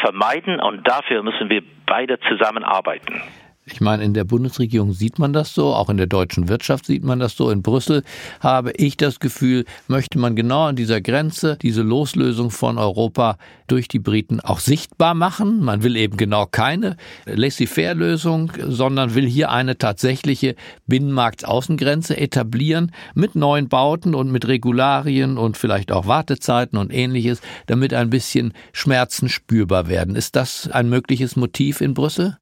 vermeiden 0.01 0.61
und 0.61 0.87
dafür 0.87 1.23
müssen 1.23 1.51
wir 1.51 1.63
beide 1.87 2.19
zusammenarbeiten. 2.21 3.23
Ich 3.73 3.81
meine, 3.81 4.03
in 4.03 4.15
der 4.15 4.25
Bundesregierung 4.25 4.93
sieht 4.93 5.19
man 5.19 5.33
das 5.33 5.55
so, 5.55 5.75
auch 5.75 5.91
in 5.91 5.99
der 5.99 6.07
deutschen 6.07 6.49
Wirtschaft 6.49 6.87
sieht 6.87 7.05
man 7.05 7.19
das 7.19 7.37
so. 7.37 7.51
In 7.51 7.63
Brüssel 7.63 8.03
habe 8.41 8.73
ich 8.73 8.97
das 8.97 9.21
Gefühl, 9.21 9.65
möchte 9.89 10.19
man 10.19 10.37
genau 10.37 10.67
an 10.67 10.77
dieser 10.77 11.01
Grenze 11.01 11.59
diese 11.61 11.83
Loslösung 11.83 12.51
von 12.51 12.79
Europa 12.79 13.37
durch 13.67 13.87
die 13.87 13.99
Briten 13.99 14.41
auch 14.41 14.61
sichtbar 14.61 15.15
machen. 15.15 15.63
Man 15.63 15.83
will 15.83 15.97
eben 15.97 16.17
genau 16.17 16.47
keine 16.47 16.97
Laissez-faire-Lösung, 17.27 18.53
sondern 18.67 19.15
will 19.15 19.27
hier 19.27 19.51
eine 19.51 19.77
tatsächliche 19.77 20.55
Binnenmarktaußengrenze 20.87 22.17
etablieren 22.17 22.93
mit 23.15 23.35
neuen 23.35 23.69
Bauten 23.69 24.15
und 24.15 24.33
mit 24.33 24.49
Regularien 24.49 25.37
und 25.37 25.57
vielleicht 25.57 25.93
auch 25.93 26.07
Wartezeiten 26.07 26.79
und 26.79 26.93
ähnliches, 26.93 27.41
damit 27.67 27.93
ein 27.93 28.11
bisschen 28.11 28.55
Schmerzen 28.73 29.29
spürbar 29.29 29.89
werden. 29.89 30.17
Ist 30.17 30.37
das 30.37 30.69
ein 30.71 30.89
mögliches 30.89 31.37
Motiv 31.37 31.81
in 31.81 31.95
Brüssel? 31.95 32.39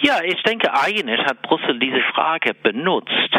Ja, 0.00 0.20
ich 0.22 0.40
denke, 0.42 0.72
eigentlich 0.72 1.20
hat 1.20 1.42
Brüssel 1.42 1.78
diese 1.78 2.00
Frage 2.14 2.54
benutzt, 2.54 3.36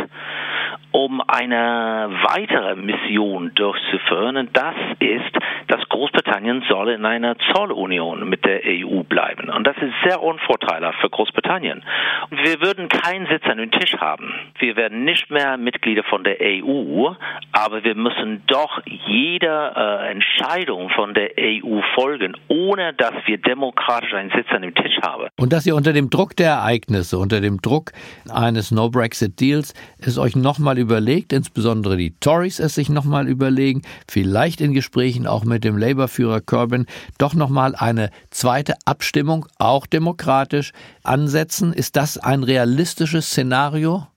um 0.91 1.21
eine 1.21 2.09
weitere 2.23 2.75
Mission 2.75 3.53
durchzuführen. 3.55 4.37
Und 4.37 4.57
das 4.57 4.75
ist, 4.99 5.37
dass 5.67 5.87
Großbritannien 5.99 6.63
soll 6.69 6.91
in 6.91 7.05
einer 7.05 7.35
Zollunion 7.51 8.29
mit 8.29 8.45
der 8.45 8.61
EU 8.63 9.03
bleiben. 9.03 9.49
Und 9.49 9.67
das 9.67 9.75
ist 9.77 9.93
sehr 10.05 10.23
unvorteilhaft 10.23 10.97
für 11.01 11.09
Großbritannien. 11.09 11.83
Wir 12.29 12.61
würden 12.61 12.87
keinen 12.87 13.27
Sitz 13.27 13.43
an 13.43 13.57
dem 13.57 13.69
Tisch 13.69 13.97
haben. 13.97 14.33
Wir 14.59 14.77
werden 14.77 15.03
nicht 15.03 15.29
mehr 15.29 15.57
Mitglieder 15.57 16.03
von 16.03 16.23
der 16.23 16.37
EU, 16.39 17.09
aber 17.51 17.83
wir 17.83 17.95
müssen 17.95 18.43
doch 18.47 18.79
jeder 18.85 19.75
äh, 20.05 20.11
Entscheidung 20.11 20.89
von 20.91 21.13
der 21.13 21.31
EU 21.37 21.81
folgen, 21.95 22.37
ohne 22.47 22.93
dass 22.93 23.15
wir 23.25 23.37
demokratisch 23.37 24.13
einen 24.13 24.29
Sitz 24.29 24.47
an 24.51 24.61
dem 24.61 24.75
Tisch 24.75 24.97
haben. 25.01 25.27
Und 25.37 25.51
dass 25.51 25.65
ihr 25.65 25.75
unter 25.75 25.91
dem 25.91 26.09
Druck 26.09 26.33
der 26.37 26.51
Ereignisse, 26.51 27.17
unter 27.17 27.41
dem 27.41 27.61
Druck 27.61 27.91
eines 28.33 28.71
No-Brexit-Deals 28.71 29.73
es 29.97 30.17
euch 30.17 30.37
nochmal 30.37 30.77
überlegt, 30.77 31.33
insbesondere 31.33 31.97
die 31.97 32.17
Tories 32.21 32.59
es 32.59 32.75
sich 32.75 32.87
nochmal 32.89 33.27
überlegen, 33.27 33.81
vielleicht 34.07 34.61
in 34.61 34.73
Gesprächen 34.73 35.27
auch 35.27 35.43
mit 35.43 35.65
dem 35.65 35.77
Labour-Führer 35.89 36.41
Corbyn, 36.41 36.85
doch 37.17 37.33
nochmal 37.33 37.75
eine 37.75 38.09
zweite 38.29 38.75
Abstimmung, 38.85 39.45
auch 39.57 39.85
demokratisch, 39.87 40.71
ansetzen. 41.03 41.73
Ist 41.73 41.95
das 41.95 42.17
ein 42.17 42.43
realistisches 42.43 43.27
Szenario? 43.27 44.07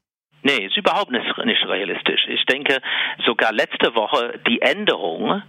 Nee, 0.42 0.66
ist 0.66 0.76
überhaupt 0.76 1.12
nicht, 1.12 1.24
nicht 1.44 1.64
realistisch. 1.66 2.26
Ich 2.28 2.44
denke, 2.46 2.78
sogar 3.24 3.52
letzte 3.52 3.94
Woche 3.94 4.40
die 4.48 4.60
Änderung 4.60 5.42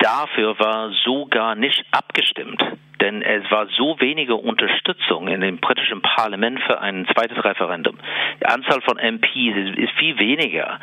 dafür 0.00 0.58
war 0.58 0.90
sogar 1.04 1.54
nicht 1.54 1.84
abgestimmt 1.92 2.60
denn 3.00 3.22
es 3.22 3.50
war 3.50 3.66
so 3.76 3.96
wenige 4.00 4.36
Unterstützung 4.36 5.28
in 5.28 5.40
dem 5.40 5.58
britischen 5.58 6.02
Parlament 6.02 6.60
für 6.60 6.80
ein 6.80 7.06
zweites 7.14 7.42
Referendum. 7.44 7.96
Die 8.40 8.46
Anzahl 8.46 8.80
von 8.82 8.96
MPs 8.96 9.56
ist, 9.56 9.78
ist 9.78 9.92
viel 9.98 10.18
weniger, 10.18 10.78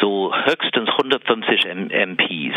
so 0.00 0.32
höchstens 0.34 0.88
150 0.90 1.66
MPs. 1.66 2.54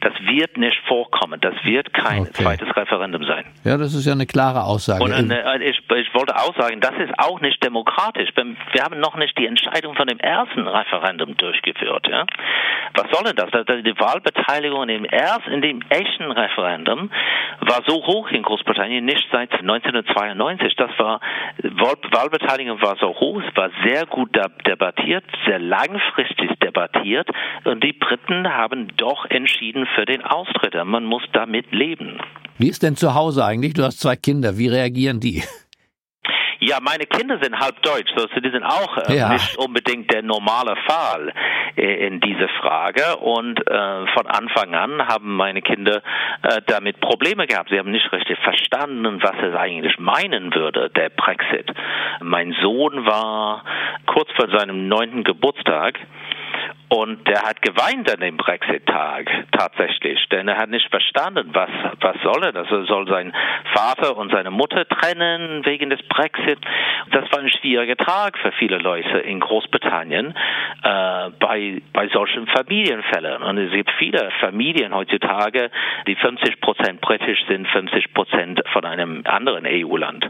Das 0.00 0.12
wird 0.20 0.56
nicht 0.56 0.78
vorkommen. 0.86 1.40
Das 1.40 1.54
wird 1.64 1.92
kein 1.92 2.22
okay. 2.22 2.32
zweites 2.32 2.76
Referendum 2.76 3.24
sein. 3.24 3.44
Ja, 3.64 3.76
das 3.76 3.94
ist 3.94 4.06
ja 4.06 4.12
eine 4.12 4.26
klare 4.26 4.64
Aussage. 4.64 5.02
Und 5.02 5.30
äh, 5.30 5.58
ich, 5.68 5.78
ich, 5.78 6.14
wollte 6.14 6.36
auch 6.36 6.56
sagen, 6.56 6.80
das 6.80 6.94
ist 6.98 7.12
auch 7.18 7.40
nicht 7.40 7.62
demokratisch. 7.64 8.30
Wir 8.36 8.82
haben 8.82 9.00
noch 9.00 9.16
nicht 9.16 9.36
die 9.38 9.46
Entscheidung 9.46 9.94
von 9.94 10.06
dem 10.06 10.18
ersten 10.18 10.66
Referendum 10.66 11.36
durchgeführt. 11.36 12.08
Ja? 12.08 12.26
Was 12.94 13.06
soll 13.10 13.24
denn 13.24 13.36
das? 13.36 13.50
Die 13.82 13.98
Wahlbeteiligung 13.98 14.82
in 14.82 14.88
dem 14.88 15.04
ersten, 15.04 15.50
in 15.52 15.62
dem 15.62 15.80
echten 15.88 16.30
Referendum 16.30 17.10
war 17.60 17.82
so 17.86 18.04
hoch 18.06 18.30
in 18.30 18.42
Großbritannien 18.52 19.02
nicht 19.06 19.26
seit 19.32 19.50
1992. 19.50 20.76
Das 20.76 20.90
war 20.98 21.20
Wahlbeteiligung 21.62 22.82
war 22.82 22.96
so 23.00 23.08
hoch, 23.08 23.40
es 23.48 23.56
war 23.56 23.70
sehr 23.82 24.04
gut 24.04 24.36
debattiert, 24.66 25.24
sehr 25.46 25.58
langfristig 25.58 26.50
debattiert 26.62 27.30
und 27.64 27.82
die 27.82 27.94
Briten 27.94 28.46
haben 28.46 28.88
doch 28.98 29.24
entschieden 29.30 29.86
für 29.94 30.04
den 30.04 30.22
Austritt. 30.22 30.74
Man 30.84 31.04
muss 31.04 31.22
damit 31.32 31.72
leben. 31.72 32.18
Wie 32.58 32.68
ist 32.68 32.82
denn 32.82 32.94
zu 32.94 33.14
Hause 33.14 33.42
eigentlich? 33.42 33.72
Du 33.72 33.84
hast 33.84 34.00
zwei 34.00 34.16
Kinder. 34.16 34.58
Wie 34.58 34.68
reagieren 34.68 35.18
die? 35.18 35.42
Ja, 36.64 36.78
meine 36.80 37.06
Kinder 37.06 37.40
sind 37.42 37.58
halb 37.58 37.82
deutsch, 37.82 38.12
so 38.16 38.24
die 38.40 38.50
sind 38.50 38.62
auch 38.62 38.96
äh, 39.08 39.16
ja. 39.16 39.32
nicht 39.32 39.58
unbedingt 39.58 40.12
der 40.12 40.22
normale 40.22 40.76
Fall 40.86 41.32
äh, 41.76 42.06
in 42.06 42.20
dieser 42.20 42.48
Frage. 42.60 43.16
Und 43.16 43.58
äh, 43.68 44.06
von 44.14 44.28
Anfang 44.28 44.72
an 44.72 45.08
haben 45.08 45.34
meine 45.34 45.60
Kinder 45.60 46.02
äh, 46.42 46.62
damit 46.68 47.00
Probleme 47.00 47.48
gehabt. 47.48 47.70
Sie 47.70 47.78
haben 47.80 47.90
nicht 47.90 48.12
richtig 48.12 48.38
verstanden, 48.38 49.20
was 49.24 49.34
es 49.42 49.56
eigentlich 49.56 49.98
meinen 49.98 50.54
würde, 50.54 50.88
der 50.90 51.08
Brexit. 51.08 51.68
Mein 52.20 52.54
Sohn 52.62 53.06
war 53.06 53.64
kurz 54.06 54.30
vor 54.36 54.48
seinem 54.56 54.86
neunten 54.86 55.24
Geburtstag 55.24 55.98
und 56.92 57.26
der 57.26 57.40
hat 57.40 57.62
geweint 57.62 58.12
an 58.12 58.20
dem 58.20 58.36
Brexit-Tag 58.36 59.30
tatsächlich, 59.52 60.28
denn 60.28 60.46
er 60.46 60.58
hat 60.58 60.68
nicht 60.68 60.90
verstanden, 60.90 61.48
was, 61.54 61.70
was 62.00 62.16
soll 62.22 62.44
er. 62.44 62.54
Also 62.54 62.84
soll 62.84 63.08
sein 63.08 63.32
Vater 63.72 64.14
und 64.18 64.30
seine 64.30 64.50
Mutter 64.50 64.86
trennen 64.86 65.64
wegen 65.64 65.88
des 65.88 66.02
Brexit. 66.02 66.58
Das 67.10 67.32
war 67.32 67.38
ein 67.38 67.48
schwieriger 67.48 67.96
Tag 67.96 68.36
für 68.36 68.52
viele 68.52 68.76
Leute 68.76 69.20
in 69.20 69.40
Großbritannien 69.40 70.34
äh, 70.82 71.30
bei, 71.40 71.80
bei 71.94 72.08
solchen 72.08 72.46
Familienfällen. 72.48 73.42
Und 73.42 73.56
es 73.56 73.72
gibt 73.72 73.90
viele 73.92 74.30
Familien 74.40 74.94
heutzutage, 74.94 75.70
die 76.06 76.14
50 76.14 76.60
Prozent 76.60 77.00
britisch 77.00 77.42
sind, 77.48 77.68
50 77.68 78.12
Prozent 78.12 78.62
von 78.70 78.84
einem 78.84 79.22
anderen 79.24 79.64
EU-Land. 79.66 80.28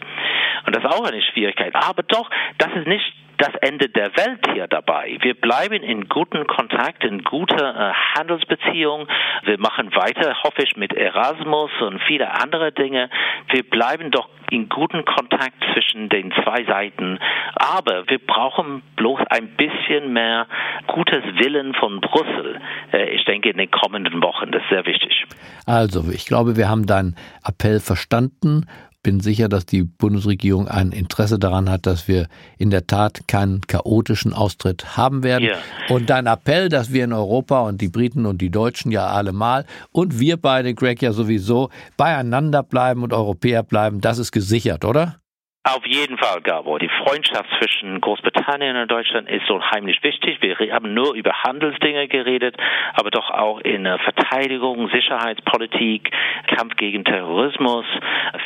Und 0.66 0.76
das 0.76 0.85
ist 0.85 0.95
auch 0.95 1.11
eine 1.11 1.23
Schwierigkeit. 1.23 1.75
Aber 1.75 2.04
doch, 2.04 2.31
das 2.59 2.69
ist 2.76 2.87
nicht 2.87 3.12
das 3.42 3.54
Ende 3.61 3.88
der 3.88 4.16
Welt 4.16 4.40
hier 4.54 4.68
dabei. 4.68 5.18
Wir 5.20 5.34
bleiben 5.34 5.82
in 5.82 6.08
guten 6.08 6.46
Kontakt, 6.46 7.02
in 7.02 7.25
guter 7.25 7.75
äh, 7.75 7.92
Handelsbeziehung. 8.16 9.08
Wir 9.44 9.58
machen 9.58 9.92
weiter, 9.96 10.37
hoffe 10.44 10.62
ich, 10.62 10.76
mit 10.76 10.92
Erasmus 10.92 11.70
und 11.80 12.00
viele 12.06 12.40
andere 12.40 12.70
Dinge. 12.70 13.11
Wir 13.50 13.68
bleiben 13.68 14.12
doch 14.12 14.28
in 14.52 14.68
guten 14.68 15.04
Kontakt 15.04 15.56
zwischen 15.72 16.08
den 16.08 16.32
zwei 16.44 16.62
Seiten. 16.64 17.18
Aber 17.56 18.08
wir 18.08 18.25
brauchen 18.25 18.82
bloß 18.94 19.20
ein 19.30 19.56
bisschen 19.56 20.12
mehr 20.12 20.46
gutes 20.87 21.25
Willen 21.38 21.75
von 21.75 22.00
Brüssel. 22.00 22.61
Äh, 22.92 23.11
ich 23.11 23.25
denke, 23.25 23.50
in 23.50 23.58
den 23.58 23.72
kommenden 23.72 24.22
Wochen. 24.22 24.52
Das 24.52 24.62
ist 24.62 24.68
sehr 24.68 24.87
wichtig. 24.87 25.26
Also, 25.66 26.08
ich 26.12 26.26
glaube, 26.26 26.56
wir 26.56 26.68
haben 26.68 26.87
deinen 26.87 27.16
Appell 27.44 27.80
verstanden 27.80 28.66
bin 29.02 29.21
sicher, 29.21 29.49
dass 29.49 29.66
die 29.66 29.82
Bundesregierung 29.82 30.68
ein 30.68 30.92
Interesse 30.92 31.38
daran 31.38 31.68
hat, 31.68 31.87
dass 31.87 32.09
wir 32.09 32.28
in 32.59 32.71
der 32.71 32.87
Tat 32.87 33.26
keinen 33.26 33.61
chaotischen 33.62 34.32
Austritt 34.32 34.97
haben 34.97 35.23
werden. 35.23 35.49
Ja. 35.49 35.56
Und 35.94 36.11
dein 36.11 36.26
Appell, 36.26 36.68
dass 36.68 36.92
wir 36.92 37.04
in 37.04 37.12
Europa 37.12 37.62
und 37.62 37.80
die 37.80 37.88
Briten 37.88 38.26
und 38.26 38.40
die 38.40 38.50
Deutschen 38.50 38.92
ja 38.92 39.06
allemal 39.06 39.66
und 39.90 40.21
wir 40.21 40.37
beide, 40.37 40.75
Greg, 40.75 41.02
ja 41.02 41.12
sowieso 41.12 41.71
beieinander 41.97 42.62
bleiben 42.62 43.02
und 43.02 43.12
Europäer 43.12 43.62
bleiben, 43.62 44.00
das 44.00 44.18
ist 44.18 44.32
gesichert, 44.32 44.85
oder? 44.85 45.21
Auf 45.64 45.87
jeden 45.87 46.19
Fall, 46.19 46.40
Gabo. 46.40 46.76
Die 46.78 46.90
Freundschaft 47.04 47.49
zwischen 47.61 48.00
Großbritannien 48.00 48.76
und 48.76 48.90
Deutschland 48.90 49.31
ist 49.31 49.47
so 49.47 49.62
heimlich 49.62 50.02
wichtig. 50.02 50.38
Wir 50.40 50.57
haben 50.73 50.92
nur 50.92 51.14
über 51.14 51.45
Handelsdinge 51.45 52.09
geredet, 52.09 52.57
aber 52.95 53.12
doch 53.12 53.31
auch 53.31 53.61
in 53.61 53.85
Verteidigung, 53.85 54.90
Sicherheitspolitik, 54.90 56.11
Kampf 56.49 56.75
gegen 56.75 57.04
Terrorismus, 57.04 57.85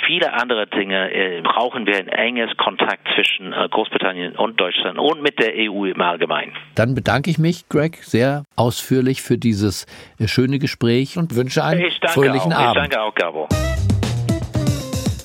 viele 0.06 0.34
andere 0.34 0.66
Dinge 0.66 1.10
äh, 1.10 1.40
brauchen 1.40 1.86
wir 1.86 1.96
ein 1.96 2.08
enges 2.08 2.54
Kontakt 2.58 3.08
zwischen 3.14 3.54
äh, 3.54 3.66
Großbritannien 3.70 4.36
und 4.36 4.60
Deutschland 4.60 4.98
und 4.98 5.22
mit 5.22 5.38
der 5.38 5.54
EU 5.56 5.86
im 5.86 6.00
Allgemeinen. 6.02 6.52
Dann 6.74 6.94
bedanke 6.94 7.30
ich 7.30 7.38
mich, 7.38 7.66
Greg, 7.70 7.96
sehr 8.02 8.44
ausführlich 8.56 9.22
für 9.22 9.38
dieses 9.38 9.86
äh, 10.20 10.28
schöne 10.28 10.58
Gespräch 10.58 11.16
und 11.16 11.34
wünsche 11.34 11.64
einen 11.64 11.90
fröhlichen 12.08 12.52
auch. 12.52 12.58
Abend. 12.58 12.84
Ich 12.84 12.90
danke 12.90 13.00
auch, 13.00 13.14
Gabo. 13.14 13.48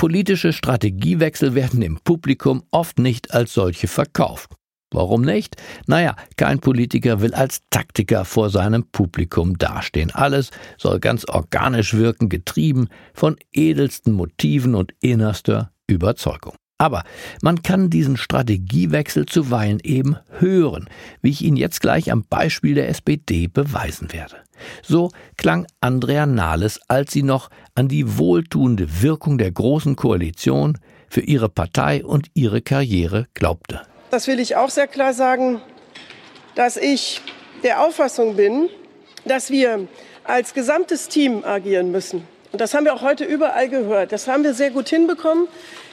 Politische 0.02 0.52
Strategiewechsel 0.52 1.54
werden 1.54 1.84
im 1.84 2.00
Publikum 2.04 2.64
oft 2.72 2.98
nicht 2.98 3.36
als 3.36 3.54
solche 3.54 3.88
verkauft. 3.88 4.50
Warum 4.92 5.22
nicht? 5.22 5.58
Naja, 5.86 6.16
kein 6.38 6.58
Politiker 6.58 7.22
will 7.22 7.36
als 7.36 7.62
Taktiker 7.70 8.26
vor 8.26 8.50
seinem 8.50 8.86
Publikum 8.92 9.60
dastehen. 9.60 10.10
Alles 10.10 10.50
soll 10.80 11.00
ganz 11.00 11.26
organisch 11.26 11.94
wirken, 11.94 12.30
getrieben 12.30 12.88
von 13.14 13.38
edelsten 13.52 14.14
Motiven 14.14 14.74
und 14.74 14.92
innerster 15.02 15.72
Überzeugung. 15.86 16.56
Aber 16.82 17.04
man 17.44 17.62
kann 17.62 17.92
diesen 17.92 18.18
Strategiewechsel 18.18 19.28
zuweilen 19.28 19.78
eben 19.84 20.18
hören, 20.40 20.90
wie 21.22 21.30
ich 21.30 21.44
ihn 21.44 21.56
jetzt 21.56 21.80
gleich 21.80 22.12
am 22.12 22.26
Beispiel 22.28 22.74
der 22.74 22.90
SPD 22.90 23.46
beweisen 23.46 24.12
werde. 24.12 24.38
So 24.82 25.12
klang 25.38 25.68
Andrea 25.80 26.26
Nahles, 26.26 26.80
als 26.88 27.12
sie 27.12 27.22
noch 27.22 27.52
an 27.76 27.88
die 27.88 28.18
wohltuende 28.18 29.04
Wirkung 29.04 29.38
der 29.38 29.52
Großen 29.52 29.96
Koalition 29.96 30.80
für 31.08 31.22
ihre 31.22 31.50
Partei 31.50 32.04
und 32.04 32.32
ihre 32.34 32.64
Karriere 32.64 33.28
glaubte. 33.36 33.82
Das 34.10 34.26
will 34.26 34.40
ich 34.40 34.56
auch 34.56 34.72
sehr 34.72 34.88
klar 34.88 35.14
sagen, 35.14 35.62
dass 36.56 36.78
ich 36.78 37.22
der 37.62 37.84
Auffassung 37.84 38.38
bin, 38.38 38.70
dass 39.26 39.52
wir 39.52 39.88
als 40.24 40.56
gesamtes 40.56 41.10
Team 41.10 41.46
agieren 41.46 41.92
müssen. 41.92 42.24
Und 42.52 42.60
das 42.60 42.74
haben 42.74 42.86
wir 42.86 42.94
auch 42.96 43.04
heute 43.04 43.24
überall 43.24 43.70
gehört. 43.70 44.12
Das 44.12 44.28
haben 44.28 44.44
wir 44.44 44.56
sehr 44.56 44.72
gut 44.72 44.90
hinbekommen. 44.90 45.48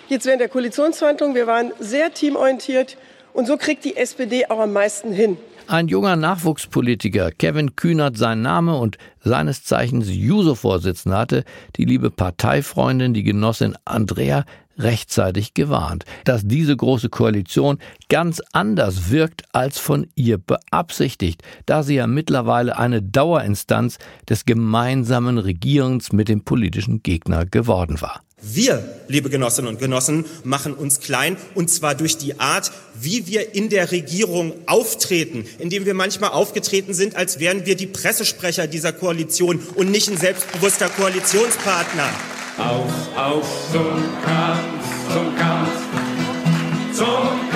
Jetzt 0.09 0.25
während 0.25 0.41
der 0.41 0.49
Koalitionsverhandlungen, 0.49 1.35
wir 1.37 1.47
waren 1.47 1.73
sehr 1.81 2.15
teamorientiert 2.15 2.97
und 3.35 3.47
so 3.47 3.59
kriegt 3.59 3.85
die 3.85 3.97
SPD 3.97 4.47
auch 4.47 4.59
am 4.59 4.73
meisten 4.73 5.13
hin. 5.13 5.37
Ein 5.67 5.89
junger 5.89 6.17
Nachwuchspolitiker, 6.17 7.31
Kevin 7.31 7.77
Kühnert 7.77 8.17
sein 8.17 8.41
Name 8.41 8.79
und 8.79 8.97
seines 9.23 9.65
Zeichens 9.65 10.09
Juso-Vorsitzender 10.09 11.19
hatte 11.19 11.45
die 11.77 11.85
liebe 11.85 12.11
Parteifreundin, 12.11 13.13
die 13.13 13.23
Genossin 13.23 13.77
Andrea, 13.85 14.47
rechtzeitig 14.79 15.53
gewarnt, 15.53 16.07
dass 16.25 16.47
diese 16.47 16.75
große 16.75 17.11
Koalition 17.11 17.79
ganz 18.09 18.41
anders 18.53 19.11
wirkt 19.11 19.43
als 19.53 19.79
von 19.79 20.07
ihr 20.15 20.39
beabsichtigt, 20.39 21.43
da 21.67 21.83
sie 21.83 21.97
ja 21.97 22.07
mittlerweile 22.07 22.79
eine 22.79 23.03
Dauerinstanz 23.03 23.99
des 24.27 24.47
gemeinsamen 24.47 25.37
Regierens 25.37 26.13
mit 26.13 26.31
dem 26.31 26.45
politischen 26.45 27.03
Gegner 27.03 27.45
geworden 27.45 28.01
war. 28.01 28.23
Wir, 28.41 29.01
liebe 29.09 29.31
Genossinnen 29.31 29.69
und 29.69 29.81
Genossen, 29.81 30.25
machen 30.45 30.75
uns 30.75 31.01
klein 31.01 31.37
und 31.57 31.71
zwar 31.71 31.97
durch 31.97 32.19
die 32.19 32.39
Art, 32.39 32.71
wie 32.95 33.27
wir 33.27 33.57
in 33.57 33.69
der 33.69 33.91
Regierung 33.91 34.53
auftreten, 34.67 35.45
indem 35.59 35.87
wir 35.87 35.95
manchmal 35.95 36.31
aufgetreten 36.31 36.95
sind, 36.95 37.17
als 37.17 37.41
wären 37.41 37.67
wir 37.67 37.75
die 37.75 37.89
Pressesprecher 37.89 38.69
dieser 38.69 38.93
Koalition 38.93 39.59
und 39.75 39.91
nicht 39.91 40.09
ein 40.09 40.17
selbstbewusster 40.17 40.89
Koalitionspartner. 40.89 42.09
Auf, 42.59 43.17
auf 43.17 43.73
zum 43.73 44.05
Kampf, 44.25 45.13
zum 45.13 45.37
Kampf, 45.37 45.71
zum 46.93 47.07
Kampf 47.07 47.48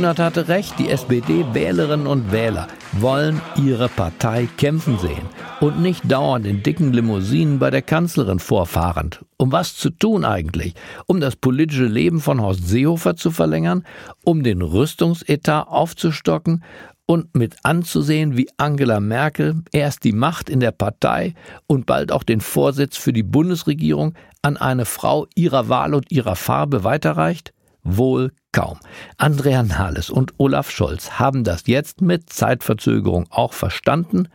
Kühnert 0.00 0.18
hatte 0.18 0.48
recht, 0.48 0.78
die 0.78 0.88
SPD-Wählerinnen 0.88 2.06
und 2.06 2.32
Wähler 2.32 2.68
wollen 2.92 3.38
ihre 3.62 3.90
Partei 3.90 4.48
kämpfen 4.56 4.98
sehen 4.98 5.26
und 5.60 5.82
nicht 5.82 6.10
dauernd 6.10 6.46
in 6.46 6.62
dicken 6.62 6.94
Limousinen 6.94 7.58
bei 7.58 7.68
der 7.68 7.82
Kanzlerin 7.82 8.38
vorfahrend. 8.38 9.22
Um 9.36 9.52
was 9.52 9.76
zu 9.76 9.90
tun 9.90 10.24
eigentlich? 10.24 10.72
Um 11.04 11.20
das 11.20 11.36
politische 11.36 11.84
Leben 11.84 12.20
von 12.20 12.40
Horst 12.40 12.66
Seehofer 12.66 13.14
zu 13.14 13.30
verlängern? 13.30 13.84
Um 14.24 14.42
den 14.42 14.62
Rüstungsetat 14.62 15.68
aufzustocken? 15.68 16.64
Und 17.04 17.34
mit 17.34 17.56
anzusehen, 17.64 18.38
wie 18.38 18.48
Angela 18.56 19.00
Merkel 19.00 19.62
erst 19.70 20.04
die 20.04 20.12
Macht 20.12 20.48
in 20.48 20.60
der 20.60 20.72
Partei 20.72 21.34
und 21.66 21.84
bald 21.84 22.10
auch 22.10 22.22
den 22.22 22.40
Vorsitz 22.40 22.96
für 22.96 23.12
die 23.12 23.22
Bundesregierung 23.22 24.14
an 24.40 24.56
eine 24.56 24.86
Frau 24.86 25.26
ihrer 25.34 25.68
Wahl 25.68 25.92
und 25.92 26.10
ihrer 26.10 26.36
Farbe 26.36 26.84
weiterreicht? 26.84 27.52
Wohl 27.82 28.32
kaum. 28.52 28.78
Andrea 29.16 29.62
Nahles 29.62 30.10
und 30.10 30.34
Olaf 30.38 30.70
Scholz 30.70 31.12
haben 31.12 31.44
das 31.44 31.62
jetzt 31.66 32.00
mit 32.00 32.32
Zeitverzögerung 32.32 33.26
auch 33.30 33.52
verstanden 33.52 34.28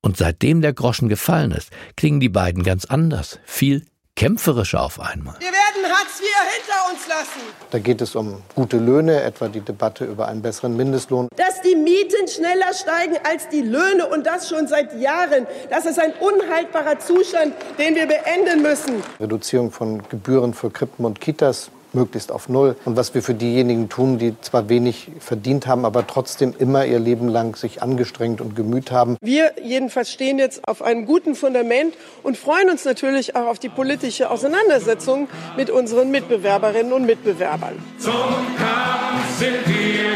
und 0.00 0.16
seitdem 0.16 0.60
der 0.60 0.72
Groschen 0.72 1.08
gefallen 1.08 1.52
ist, 1.52 1.70
klingen 1.96 2.20
die 2.20 2.28
beiden 2.28 2.62
ganz 2.62 2.84
anders, 2.84 3.38
viel 3.44 3.84
kämpferischer 4.16 4.82
auf 4.82 5.00
einmal. 5.00 5.36
Wir 5.38 5.48
werden 5.48 5.90
Hartz 5.90 6.20
IV 6.20 6.26
hinter 6.56 6.92
uns 6.92 7.08
lassen. 7.08 7.40
Da 7.70 7.78
geht 7.78 8.00
es 8.00 8.14
um 8.14 8.42
gute 8.54 8.76
Löhne, 8.76 9.22
etwa 9.22 9.48
die 9.48 9.60
Debatte 9.60 10.04
über 10.04 10.28
einen 10.28 10.42
besseren 10.42 10.76
Mindestlohn. 10.76 11.28
Dass 11.36 11.62
die 11.62 11.74
Mieten 11.74 12.28
schneller 12.28 12.74
steigen 12.74 13.16
als 13.24 13.48
die 13.48 13.62
Löhne 13.62 14.06
und 14.06 14.26
das 14.26 14.48
schon 14.48 14.66
seit 14.68 14.98
Jahren. 15.00 15.46
Das 15.70 15.86
ist 15.86 15.98
ein 15.98 16.12
unhaltbarer 16.20 16.98
Zustand, 16.98 17.54
den 17.78 17.94
wir 17.94 18.06
beenden 18.06 18.62
müssen. 18.62 19.02
Reduzierung 19.18 19.70
von 19.70 20.02
Gebühren 20.08 20.52
für 20.52 20.70
Krippen 20.70 21.04
und 21.04 21.20
Kitas 21.20 21.70
möglichst 21.92 22.32
auf 22.32 22.48
Null. 22.48 22.76
Und 22.84 22.96
was 22.96 23.14
wir 23.14 23.22
für 23.22 23.34
diejenigen 23.34 23.88
tun, 23.88 24.18
die 24.18 24.34
zwar 24.40 24.68
wenig 24.68 25.08
verdient 25.18 25.66
haben, 25.66 25.84
aber 25.84 26.06
trotzdem 26.06 26.54
immer 26.58 26.84
ihr 26.84 26.98
Leben 26.98 27.28
lang 27.28 27.56
sich 27.56 27.82
angestrengt 27.82 28.40
und 28.40 28.56
gemüht 28.56 28.90
haben. 28.90 29.16
Wir 29.20 29.52
jedenfalls 29.62 30.10
stehen 30.10 30.38
jetzt 30.38 30.66
auf 30.66 30.82
einem 30.82 31.06
guten 31.06 31.34
Fundament 31.34 31.94
und 32.22 32.36
freuen 32.36 32.70
uns 32.70 32.84
natürlich 32.84 33.36
auch 33.36 33.46
auf 33.46 33.58
die 33.58 33.68
politische 33.68 34.30
Auseinandersetzung 34.30 35.28
mit 35.56 35.70
unseren 35.70 36.10
Mitbewerberinnen 36.10 36.92
und 36.92 37.06
Mitbewerbern. 37.06 37.74
Zum 37.98 38.12
Kampf 38.12 39.38
sind 39.38 39.66
wir 39.66 40.10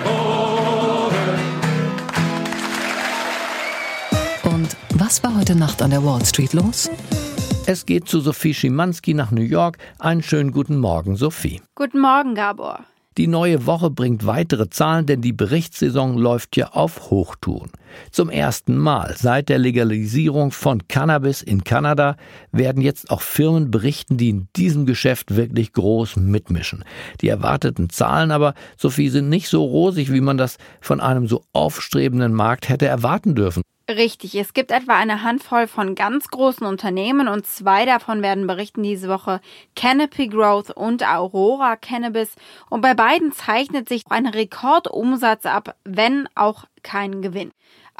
geboren. 0.00 0.40
Und 4.44 4.76
was 4.94 5.22
war 5.22 5.36
heute 5.36 5.54
Nacht 5.54 5.82
an 5.82 5.90
der 5.90 6.04
Wall 6.04 6.24
Street 6.24 6.52
los? 6.52 6.90
Es 7.66 7.86
geht 7.86 8.08
zu 8.08 8.20
Sophie 8.20 8.54
Schimanski 8.54 9.14
nach 9.14 9.30
New 9.30 9.42
York. 9.42 9.78
Einen 9.98 10.22
schönen 10.22 10.50
guten 10.50 10.78
Morgen, 10.78 11.16
Sophie. 11.16 11.60
Guten 11.74 12.00
Morgen, 12.00 12.34
Gabor. 12.34 12.80
Die 13.18 13.26
neue 13.26 13.66
Woche 13.66 13.90
bringt 13.90 14.24
weitere 14.24 14.70
Zahlen, 14.70 15.04
denn 15.04 15.20
die 15.20 15.32
Berichtssaison 15.32 16.16
läuft 16.16 16.56
ja 16.56 16.68
auf 16.68 17.10
Hochtouren. 17.10 17.70
Zum 18.12 18.30
ersten 18.30 18.78
Mal 18.78 19.14
seit 19.18 19.48
der 19.48 19.58
Legalisierung 19.58 20.52
von 20.52 20.88
Cannabis 20.88 21.42
in 21.42 21.62
Kanada 21.62 22.16
werden 22.50 22.82
jetzt 22.82 23.10
auch 23.10 23.20
Firmen 23.20 23.70
berichten, 23.70 24.16
die 24.16 24.30
in 24.30 24.48
diesem 24.56 24.86
Geschäft 24.86 25.36
wirklich 25.36 25.72
groß 25.72 26.16
mitmischen. 26.16 26.84
Die 27.20 27.28
erwarteten 27.28 27.90
Zahlen 27.90 28.30
aber, 28.30 28.54
Sophie, 28.78 29.10
sind 29.10 29.28
nicht 29.28 29.48
so 29.48 29.64
rosig, 29.64 30.12
wie 30.12 30.22
man 30.22 30.38
das 30.38 30.56
von 30.80 31.00
einem 31.00 31.26
so 31.26 31.44
aufstrebenden 31.52 32.32
Markt 32.32 32.68
hätte 32.68 32.86
erwarten 32.86 33.34
dürfen. 33.34 33.62
Richtig, 33.96 34.36
es 34.36 34.54
gibt 34.54 34.70
etwa 34.70 34.94
eine 34.94 35.24
Handvoll 35.24 35.66
von 35.66 35.96
ganz 35.96 36.28
großen 36.28 36.64
Unternehmen 36.64 37.26
und 37.26 37.44
zwei 37.44 37.84
davon 37.86 38.22
werden 38.22 38.46
berichten 38.46 38.84
diese 38.84 39.08
Woche. 39.08 39.40
Canopy 39.74 40.28
Growth 40.28 40.70
und 40.70 41.02
Aurora 41.04 41.74
Cannabis. 41.74 42.36
Und 42.68 42.82
bei 42.82 42.94
beiden 42.94 43.32
zeichnet 43.32 43.88
sich 43.88 44.04
ein 44.08 44.26
Rekordumsatz 44.26 45.44
ab, 45.44 45.74
wenn 45.82 46.28
auch 46.36 46.66
kein 46.84 47.20
Gewinn. 47.20 47.50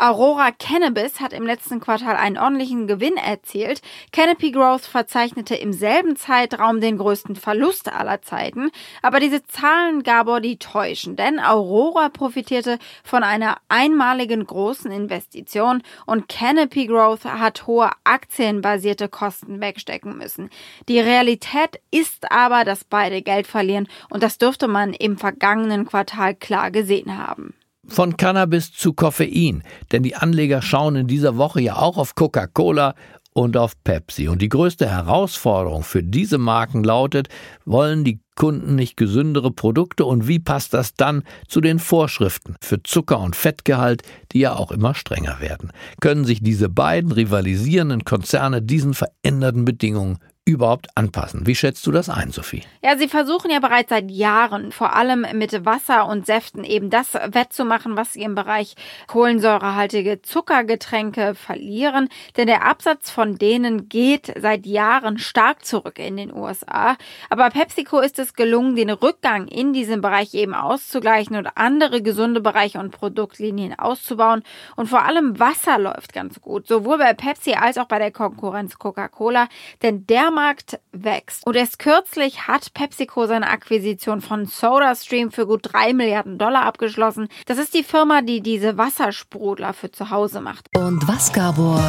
Aurora 0.03 0.51
Cannabis 0.51 1.21
hat 1.21 1.35
im 1.35 1.45
letzten 1.45 1.79
Quartal 1.79 2.17
einen 2.17 2.39
ordentlichen 2.39 2.87
Gewinn 2.87 3.19
erzielt. 3.19 3.83
Canopy 4.13 4.51
Growth 4.51 4.87
verzeichnete 4.87 5.55
im 5.55 5.75
selben 5.75 6.17
Zeitraum 6.17 6.81
den 6.81 6.97
größten 6.97 7.37
Verlust 7.37 7.93
aller 7.93 8.23
Zeiten. 8.23 8.71
Aber 9.03 9.21
diese 9.21 9.45
Zahlen, 9.45 10.03
Gabor, 10.03 10.41
die 10.41 10.57
täuschen, 10.57 11.17
denn 11.17 11.39
Aurora 11.39 12.09
profitierte 12.09 12.79
von 13.05 13.23
einer 13.23 13.59
einmaligen 13.69 14.47
großen 14.47 14.91
Investition 14.91 15.83
und 16.07 16.31
Canopy 16.31 16.87
Growth 16.87 17.27
hat 17.27 17.67
hohe 17.67 17.91
aktienbasierte 18.05 19.11
Kosten 19.11 19.61
wegstecken 19.61 20.17
müssen. 20.17 20.49
Die 20.89 20.99
Realität 20.99 21.79
ist 21.91 22.33
aber, 22.33 22.65
dass 22.65 22.85
beide 22.85 23.21
Geld 23.21 23.47
verlieren 23.47 23.87
und 24.09 24.23
das 24.23 24.39
dürfte 24.39 24.67
man 24.67 24.95
im 24.95 25.19
vergangenen 25.19 25.85
Quartal 25.85 26.35
klar 26.35 26.71
gesehen 26.71 27.19
haben. 27.19 27.53
Von 27.91 28.17
Cannabis 28.17 28.73
zu 28.73 28.93
Koffein, 28.93 29.65
denn 29.91 30.05
die 30.05 30.15
Anleger 30.15 30.63
schauen 30.63 30.95
in 30.95 31.07
dieser 31.09 31.37
Woche 31.37 31.61
ja 31.61 31.77
auch 31.77 31.99
auf 31.99 32.15
Coca-Cola 32.15 32.95
und 33.33 33.57
auf 33.57 33.73
Pepsi. 33.83 34.29
Und 34.29 34.43
die 34.43 34.49
größte 34.49 34.89
Herausforderung 34.89 35.83
für 35.83 36.05
diese 36.05 36.39
Marken 36.39 36.85
lautet, 36.85 37.29
wollen 37.65 38.05
die 38.05 38.21
Kunden 38.37 38.77
nicht 38.77 38.97
gesündere 38.97 39.51
Produkte 39.51 40.05
und 40.05 40.29
wie 40.29 40.39
passt 40.39 40.73
das 40.73 40.95
dann 40.95 41.25
zu 41.49 41.61
den 41.61 41.81
Vorschriften 41.81 42.55
für 42.63 42.81
Zucker- 42.83 43.21
und 43.21 43.35
Fettgehalt, 43.35 44.03
die 44.33 44.39
ja 44.39 44.55
auch 44.55 44.71
immer 44.71 44.95
strenger 44.95 45.41
werden? 45.41 45.73
Können 46.01 46.25
sich 46.25 46.43
diese 46.43 46.69
beiden 46.69 47.11
rivalisierenden 47.11 48.05
Konzerne 48.05 48.63
diesen 48.63 48.95
veränderten 48.95 49.65
Bedingungen 49.65 50.19
überhaupt 50.51 50.89
anpassen. 50.97 51.47
Wie 51.47 51.55
schätzt 51.55 51.87
du 51.87 51.93
das 51.93 52.09
ein, 52.09 52.31
Sophie? 52.31 52.63
Ja, 52.83 52.97
sie 52.97 53.09
versuchen 53.09 53.51
ja 53.51 53.61
bereits 53.61 53.91
seit 53.91 54.11
Jahren, 54.11 54.73
vor 54.73 54.95
allem 54.95 55.27
mit 55.35 55.65
Wasser 55.65 56.07
und 56.07 56.27
Säften, 56.27 56.65
eben 56.65 56.91
das 56.91 57.15
wettzumachen, 57.15 57.97
was 57.97 58.13
sie 58.13 58.23
im 58.23 58.35
Bereich 58.35 58.75
kohlensäurehaltige 59.07 60.23
Zuckergetränke 60.23 61.35
verlieren. 61.35 62.09
Denn 62.37 62.47
der 62.47 62.65
Absatz 62.65 63.11
von 63.11 63.37
denen 63.37 63.89
geht 63.89 64.33
seit 64.41 64.67
Jahren 64.67 65.19
stark 65.19 65.65
zurück 65.65 65.99
in 65.99 66.17
den 66.17 66.35
USA. 66.35 66.97
Aber 67.29 67.51
PepsiCo 67.51 68.01
ist 68.01 68.19
es 68.19 68.35
gelungen, 68.35 68.77
den 68.77 68.91
Rückgang 68.91 69.47
in 69.49 69.73
diesem 69.73 70.01
Bereich 70.01 70.35
eben 70.35 70.55
auszugleichen 70.55 71.37
und 71.37 71.49
andere 71.57 72.03
gesunde 72.03 72.41
Bereiche 72.41 72.79
und 72.79 72.91
Produktlinien 72.91 73.79
auszubauen. 73.79 74.43
Und 74.77 74.89
vor 74.89 75.03
allem 75.03 75.39
Wasser 75.39 75.79
läuft 75.79 76.13
ganz 76.13 76.41
gut, 76.41 76.67
sowohl 76.67 76.99
bei 76.99 77.15
Pepsi 77.15 77.55
als 77.55 77.79
auch 77.79 77.87
bei 77.87 77.99
der 77.99 78.11
Konkurrenz 78.11 78.79
Coca-Cola. 78.79 79.49
Denn 79.83 80.07
der 80.07 80.31
Markt 80.41 80.81
wächst. 80.93 81.47
Und 81.47 81.55
erst 81.55 81.79
kürzlich 81.79 82.49
hat 82.49 82.73
PepsiCo 82.73 83.27
seine 83.27 83.49
Akquisition 83.49 84.23
von 84.23 84.47
SodaStream 84.47 85.31
für 85.31 85.47
gut 85.47 85.69
3 85.71 85.93
Milliarden 85.93 86.39
Dollar 86.39 86.63
abgeschlossen. 86.63 87.29
Das 87.45 87.59
ist 87.59 87.75
die 87.75 87.83
Firma, 87.83 88.23
die 88.23 88.41
diese 88.41 88.79
Wassersprudler 88.79 89.75
für 89.75 89.91
zu 89.91 90.09
Hause 90.09 90.41
macht. 90.41 90.67
Und 90.75 91.07
was, 91.07 91.35
Gabor, 91.35 91.83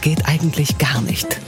geht 0.00 0.26
eigentlich 0.26 0.78
gar 0.78 1.00
nicht? 1.02 1.38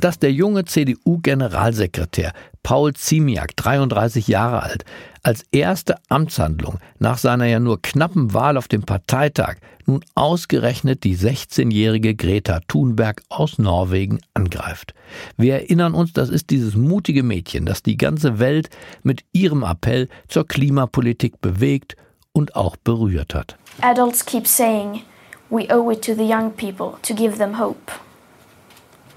Dass 0.00 0.18
der 0.18 0.32
junge 0.32 0.64
CDU-Generalsekretär 0.64 2.32
Paul 2.62 2.94
Ziemiak, 2.94 3.54
33 3.56 4.28
Jahre 4.28 4.62
alt, 4.62 4.84
als 5.22 5.44
erste 5.52 5.96
Amtshandlung 6.08 6.78
nach 6.98 7.18
seiner 7.18 7.44
ja 7.44 7.60
nur 7.60 7.82
knappen 7.82 8.32
Wahl 8.32 8.56
auf 8.56 8.66
dem 8.66 8.82
Parteitag 8.82 9.56
nun 9.84 10.02
ausgerechnet 10.14 11.04
die 11.04 11.16
16-jährige 11.16 12.14
Greta 12.14 12.60
Thunberg 12.66 13.22
aus 13.28 13.58
Norwegen 13.58 14.20
angreift. 14.32 14.94
Wir 15.36 15.54
erinnern 15.54 15.92
uns, 15.92 16.14
das 16.14 16.30
ist 16.30 16.48
dieses 16.48 16.76
mutige 16.76 17.22
Mädchen, 17.22 17.66
das 17.66 17.82
die 17.82 17.98
ganze 17.98 18.38
Welt 18.38 18.70
mit 19.02 19.24
ihrem 19.32 19.62
Appell 19.64 20.08
zur 20.28 20.46
Klimapolitik 20.46 21.42
bewegt 21.42 21.96
und 22.32 22.56
auch 22.56 22.76
berührt 22.76 23.34
hat. 23.34 23.58
Adults 23.82 24.24
keep 24.24 24.46
saying, 24.46 25.02
we 25.50 25.68
owe 25.68 25.92
it 25.92 26.02
to 26.02 26.14
the 26.14 26.26
young 26.26 26.50
people 26.52 26.92
to 27.02 27.14
give 27.14 27.36
them 27.36 27.58
hope. 27.58 27.92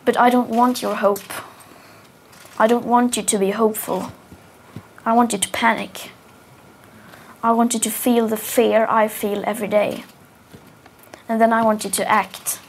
But 0.06 0.18
I 0.18 0.30
don't 0.30 0.50
want 0.50 0.82
your 0.82 0.96
hope. 0.96 1.32
I 2.60 2.68
don't 2.68 2.86
want 2.86 3.18
you 3.18 3.24
to 3.24 3.38
be 3.38 3.52
hopeful. 3.52 4.12
I 5.06 5.14
want 5.14 5.34
you 5.34 5.40
to 5.40 5.50
panic. 5.50 6.12
I 7.42 7.52
want 7.52 7.74
you 7.74 7.80
to 7.80 7.90
feel 7.90 8.28
the 8.28 8.38
fear 8.38 8.86
I 8.90 9.08
feel 9.08 9.44
every 9.46 9.68
day. 9.68 10.04
And 11.28 11.42
then 11.42 11.52
I 11.52 11.64
want 11.64 11.84
you 11.84 11.90
to 11.92 12.10
act. 12.10 12.60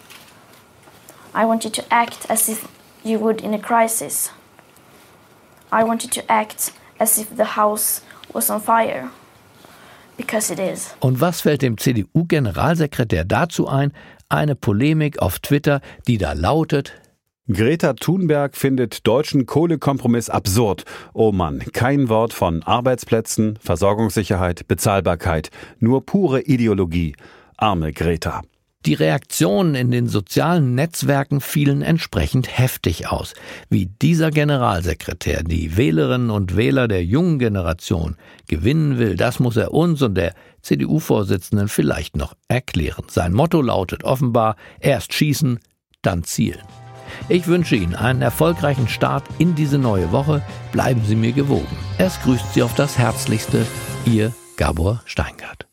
I 1.34 1.44
want 1.44 1.64
you 1.64 1.70
to 1.70 1.84
act 1.92 2.26
as 2.28 2.48
if 2.48 2.68
you 3.04 3.18
would 3.18 3.40
in 3.40 3.54
a 3.54 3.58
crisis. 3.58 4.30
I 5.70 5.84
want 5.84 6.04
you 6.04 6.10
to 6.10 6.22
act 6.30 6.72
as 7.00 7.18
if 7.18 7.36
the 7.36 7.56
house 7.56 8.00
was 8.32 8.50
on 8.50 8.60
fire. 8.60 9.10
Because 10.16 10.52
it 10.52 10.60
is. 10.60 10.94
Und 11.00 11.20
was 11.20 11.40
fällt 11.40 11.62
dem 11.62 11.76
CDU-Generalsekretär 11.76 13.24
dazu 13.24 13.66
ein? 13.66 13.92
Eine 14.28 14.54
Polemik 14.54 15.18
auf 15.20 15.40
Twitter, 15.40 15.80
die 16.06 16.18
da 16.18 16.32
lautet, 16.32 16.92
Greta 17.52 17.92
Thunberg 17.92 18.56
findet 18.56 19.06
deutschen 19.06 19.44
Kohlekompromiss 19.44 20.30
absurd. 20.30 20.84
Oh 21.12 21.30
Mann, 21.30 21.58
kein 21.74 22.08
Wort 22.08 22.32
von 22.32 22.62
Arbeitsplätzen, 22.62 23.58
Versorgungssicherheit, 23.60 24.66
Bezahlbarkeit, 24.66 25.50
nur 25.78 26.06
pure 26.06 26.40
Ideologie. 26.40 27.14
Arme 27.58 27.92
Greta. 27.92 28.40
Die 28.86 28.94
Reaktionen 28.94 29.74
in 29.74 29.90
den 29.90 30.06
sozialen 30.08 30.74
Netzwerken 30.74 31.42
fielen 31.42 31.82
entsprechend 31.82 32.56
heftig 32.56 33.08
aus, 33.08 33.34
wie 33.68 33.86
dieser 33.86 34.30
Generalsekretär 34.30 35.42
die 35.42 35.76
Wählerinnen 35.76 36.30
und 36.30 36.56
Wähler 36.56 36.88
der 36.88 37.04
jungen 37.04 37.38
Generation 37.38 38.16
gewinnen 38.48 38.98
will, 38.98 39.16
das 39.16 39.38
muss 39.38 39.58
er 39.58 39.74
uns 39.74 40.00
und 40.00 40.14
der 40.14 40.34
CDU-Vorsitzenden 40.62 41.68
vielleicht 41.68 42.16
noch 42.16 42.32
erklären. 42.48 43.04
Sein 43.08 43.34
Motto 43.34 43.60
lautet 43.60 44.02
offenbar 44.02 44.56
erst 44.80 45.12
schießen, 45.12 45.60
dann 46.00 46.24
zielen. 46.24 46.62
Ich 47.28 47.46
wünsche 47.46 47.76
Ihnen 47.76 47.94
einen 47.94 48.22
erfolgreichen 48.22 48.88
Start 48.88 49.24
in 49.38 49.54
diese 49.54 49.78
neue 49.78 50.12
Woche. 50.12 50.42
Bleiben 50.72 51.02
Sie 51.04 51.16
mir 51.16 51.32
gewogen. 51.32 51.76
Es 51.98 52.20
grüßt 52.22 52.54
Sie 52.54 52.62
auf 52.62 52.74
das 52.74 52.98
Herzlichste, 52.98 53.66
Ihr 54.04 54.32
Gabor 54.56 55.02
Steingart. 55.04 55.66